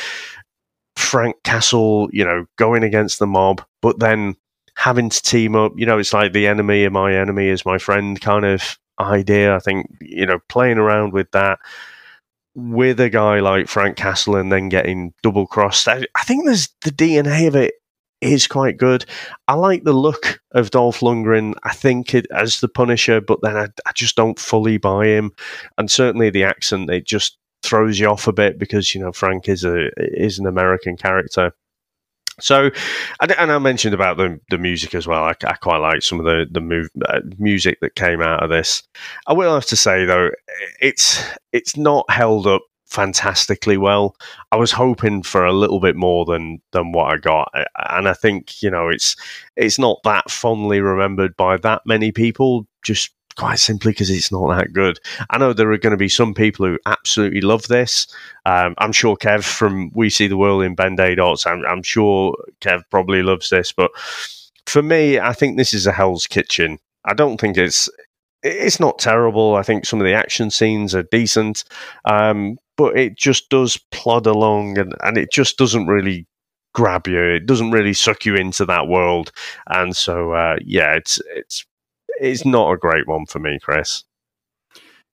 [0.97, 4.37] Frank Castle, you know, going against the mob, but then
[4.77, 5.73] having to team up.
[5.77, 9.55] You know, it's like the enemy of my enemy is my friend kind of idea.
[9.55, 11.59] I think you know, playing around with that
[12.55, 15.89] with a guy like Frank Castle and then getting double crossed.
[15.89, 17.75] I, I think there's the DNA of it
[18.21, 19.05] is quite good.
[19.47, 21.55] I like the look of Dolph Lundgren.
[21.63, 25.33] I think it as the Punisher, but then I, I just don't fully buy him.
[25.77, 29.49] And certainly the accent, it just throws you off a bit because you know Frank
[29.49, 31.53] is a is an American character.
[32.41, 32.70] So,
[33.20, 35.24] and, I mentioned about the the music as well.
[35.24, 38.51] I, I quite like some of the the move, uh, music that came out of
[38.51, 38.82] this.
[39.26, 40.30] I will have to say though,
[40.80, 41.22] it's
[41.53, 44.16] it's not held up fantastically well.
[44.51, 47.53] I was hoping for a little bit more than than what I got,
[47.91, 49.16] and I think you know it's
[49.57, 52.66] it's not that fondly remembered by that many people.
[52.82, 54.99] Just quite simply because it's not that good.
[55.30, 58.09] I know there are going to be some people who absolutely love this.
[58.45, 62.36] Um, I'm sure Kev from We See the World in Ben Dots, I'm, I'm sure
[62.61, 63.93] Kev probably loves this, but
[64.66, 66.78] for me, I think this is a Hell's Kitchen.
[67.05, 67.89] I don't think it's
[68.43, 69.57] it's not terrible.
[69.57, 71.64] I think some of the action scenes are decent,
[72.05, 76.26] um, but it just does plod along, and, and it just doesn't really
[76.74, 77.20] grab you.
[77.20, 79.32] It doesn't really suck you into that world,
[79.68, 81.64] and so uh, yeah, it's it's
[82.21, 84.05] it's not a great one for me, Chris.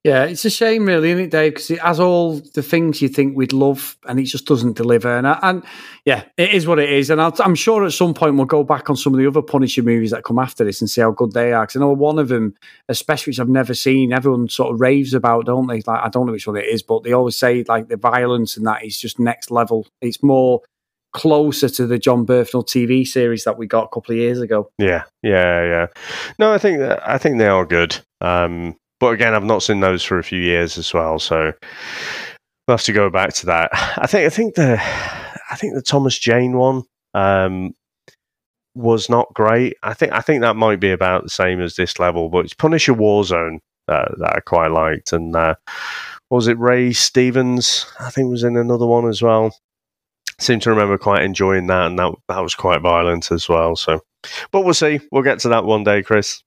[0.06, 1.54] Yeah, it's a shame, really, isn't it, Dave?
[1.56, 5.18] Because it has all the things you think we'd love, and it just doesn't deliver.
[5.18, 5.64] And, and
[6.06, 7.10] yeah, it is what it is.
[7.10, 9.42] And i am sure at some point we'll go back on some of the other
[9.42, 11.64] Punisher movies that come after this and see how good they are.
[11.64, 12.54] Because I know one of them,
[12.88, 15.82] especially which I've never seen, everyone sort of raves about, don't they?
[15.82, 18.58] Like I don't know which one it is, but they always say like the violence
[18.58, 19.88] and that is just next level.
[20.02, 20.62] It's more
[21.16, 24.70] closer to the Jon Bernthal TV series that we got a couple of years ago.
[24.78, 25.88] Yeah, yeah, yeah.
[26.38, 27.98] No, I think I think they are good.
[28.20, 31.54] Um, but again, I've not seen those for a few years as well, so
[32.68, 33.70] we'll have to go back to that.
[33.74, 34.78] I think I think the
[35.50, 37.74] I think the Thomas Jane one um,
[38.76, 39.78] was not great.
[39.84, 42.54] I think I think that might be about the same as this level, but it's
[42.54, 45.56] Punisher Warzone uh, that I quite liked, and uh,
[46.30, 47.86] was it Ray Stevens?
[48.02, 49.54] I think was in another one as well
[50.40, 53.76] seem to remember quite enjoying that, and that that was quite violent as well.
[53.76, 54.02] So,
[54.52, 55.00] but we'll see.
[55.12, 56.44] We'll get to that one day, Chris.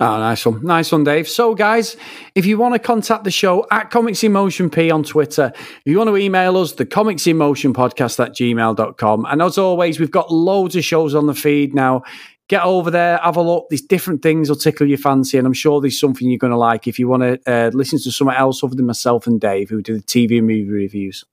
[0.00, 0.64] Oh, nice one.
[0.64, 1.28] Nice one, Dave.
[1.28, 1.96] So, guys,
[2.34, 5.82] if you want to contact the show at Comics in Motion P on Twitter, if
[5.84, 9.26] you want to email us, the Comics in Motion Podcast at gmail.com.
[9.26, 12.02] And as always, we've got loads of shows on the feed now.
[12.48, 13.68] Get over there, have a look.
[13.70, 16.58] These different things will tickle your fancy, and I'm sure there's something you're going to
[16.58, 19.70] like if you want to uh, listen to someone else other than myself and Dave,
[19.70, 21.24] who do the TV and movie reviews.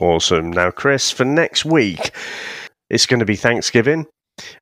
[0.00, 0.50] Awesome.
[0.50, 2.12] Now, Chris, for next week,
[2.88, 4.06] it's going to be Thanksgiving,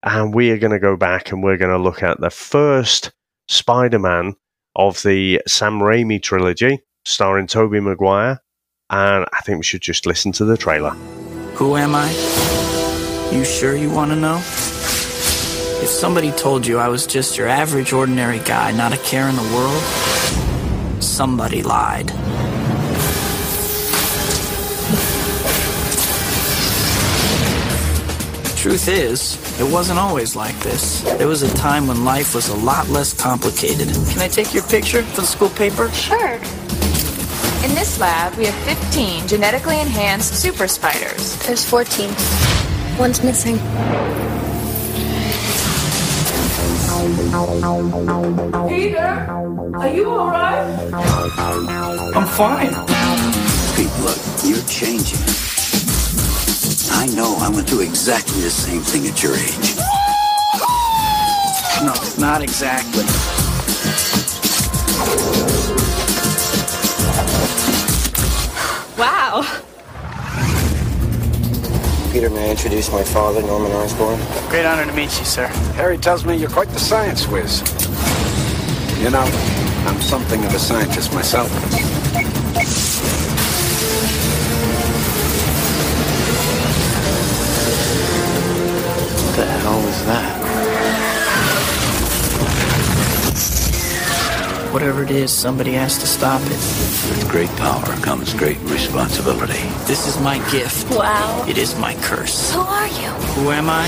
[0.03, 3.13] and we are going to go back and we're going to look at the first
[3.49, 4.35] Spider Man
[4.75, 8.41] of the Sam Raimi trilogy, starring Tobey Maguire.
[8.89, 10.91] And I think we should just listen to the trailer.
[11.57, 12.11] Who am I?
[13.33, 14.37] You sure you want to know?
[14.37, 19.37] If somebody told you I was just your average, ordinary guy, not a care in
[19.37, 22.11] the world, somebody lied.
[28.67, 31.01] Truth is, it wasn't always like this.
[31.19, 33.87] There was a time when life was a lot less complicated.
[33.87, 35.89] Can I take your picture for the school paper?
[35.93, 36.33] Sure.
[37.63, 41.39] In this lab, we have 15 genetically enhanced super spiders.
[41.47, 42.09] There's 14.
[42.99, 43.55] One's missing.
[48.69, 49.07] Peter,
[49.77, 50.93] are you alright?
[52.17, 52.75] I'm fine.
[53.77, 55.46] Pete, look, you're changing.
[56.99, 59.77] I know I went through exactly the same thing at your age.
[61.85, 63.05] No, not exactly.
[68.99, 69.43] Wow.
[72.13, 74.19] Peter, may I introduce my father, Norman Osborn?
[74.49, 75.49] Great honor to meet you, sir.
[75.77, 77.61] Harry tells me you're quite the science whiz.
[79.03, 79.29] You know,
[79.87, 81.53] I'm something of a scientist myself.
[90.07, 90.57] that.
[94.73, 96.51] Whatever it is, somebody has to stop it.
[96.51, 99.63] With great power comes great responsibility.
[99.87, 100.91] This is my gift.
[100.91, 101.47] Wow.
[101.49, 102.53] It is my curse.
[102.53, 103.09] Who are you?
[103.35, 103.87] Who am I?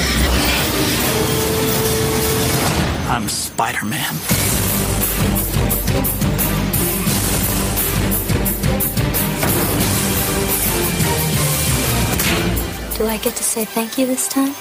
[3.10, 4.14] I'm Spider Man.
[12.96, 14.54] Do I get to say thank you this time?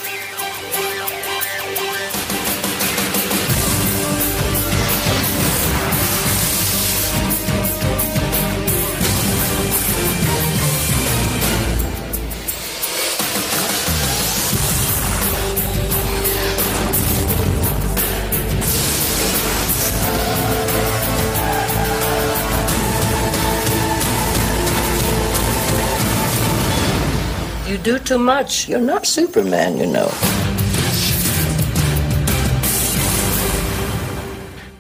[27.88, 28.68] Do too much.
[28.68, 30.12] You're not Superman, you know.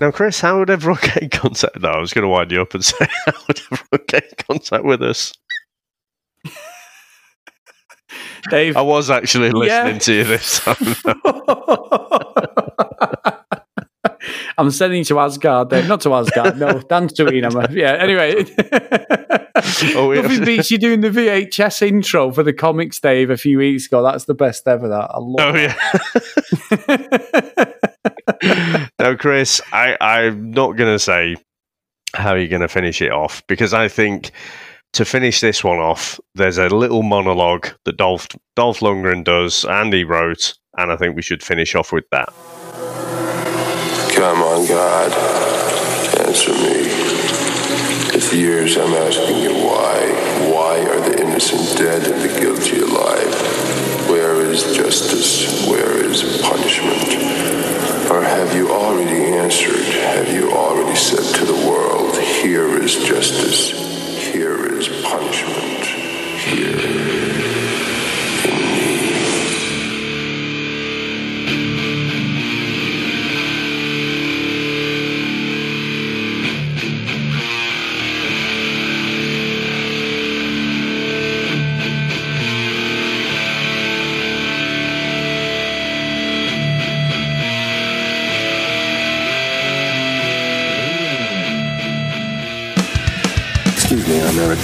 [0.02, 1.80] Now, Chris, how would everyone get in contact?
[1.80, 4.32] No, I was going to wind you up and say, how would everyone get in
[4.46, 5.32] contact with us?
[8.50, 10.00] Dave, I was actually listening Yeah.
[10.00, 10.76] to you this time.
[14.58, 15.88] I'm sending to Asgard, Dave.
[15.88, 16.80] Not to Asgard, no.
[16.90, 17.72] Dan Tuina.
[17.72, 18.46] Yeah, anyway.
[19.96, 20.14] Oh.
[20.14, 24.04] Nothing beats you doing the VHS intro for the comics, Dave, a few weeks ago.
[24.04, 25.10] That's the best ever, that.
[25.12, 25.76] I love Oh yeah.
[29.00, 31.36] now, Chris, I, I'm not going to say
[32.14, 34.32] how you're going to finish it off because I think
[34.94, 39.94] to finish this one off, there's a little monologue that Dolph Dolph Lundgren does, and
[39.94, 42.34] he wrote, and I think we should finish off with that.
[44.28, 45.14] Come on, God.
[46.20, 46.84] Answer me.
[48.12, 50.04] It's years I'm asking you why.
[50.52, 53.34] Why are the innocent dead and the guilty alive?
[54.10, 55.66] Where is justice?
[55.70, 58.12] Where is punishment?
[58.12, 59.86] Or have you already answered?
[59.94, 63.72] Have you already said to the world, here is justice,
[64.34, 66.77] here is punishment, here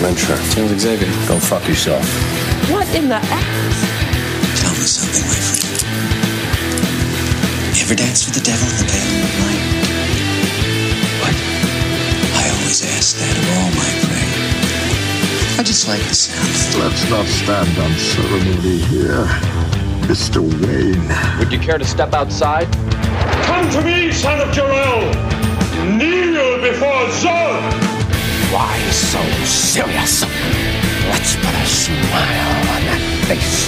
[0.03, 1.07] me, I'm Tell Xavier.
[1.27, 2.03] Go fuck yourself.
[2.69, 3.77] What in the ass?
[4.59, 5.63] Tell me something, my friend.
[7.71, 9.63] You ever dance with the devil in the pale moonlight?
[11.23, 11.35] What?
[12.35, 14.27] I always ask that of all my prey.
[15.59, 16.83] I just like the sound.
[16.83, 19.23] Let's not stand on ceremony here,
[20.11, 20.43] Mr.
[20.43, 21.39] Wayne.
[21.39, 22.67] Would you care to step outside?
[23.47, 25.13] Come to me, son of Jor-El!
[25.97, 27.82] Kneel before Zod!
[28.53, 30.21] Why so serious?
[31.09, 33.67] Let's put a smile on that face.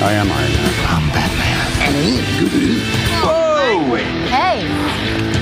[0.00, 0.74] I am Iron Man.
[0.88, 1.56] I'm Batman.
[1.84, 2.80] And he.
[3.20, 3.96] Whoa!
[4.32, 5.35] Hey!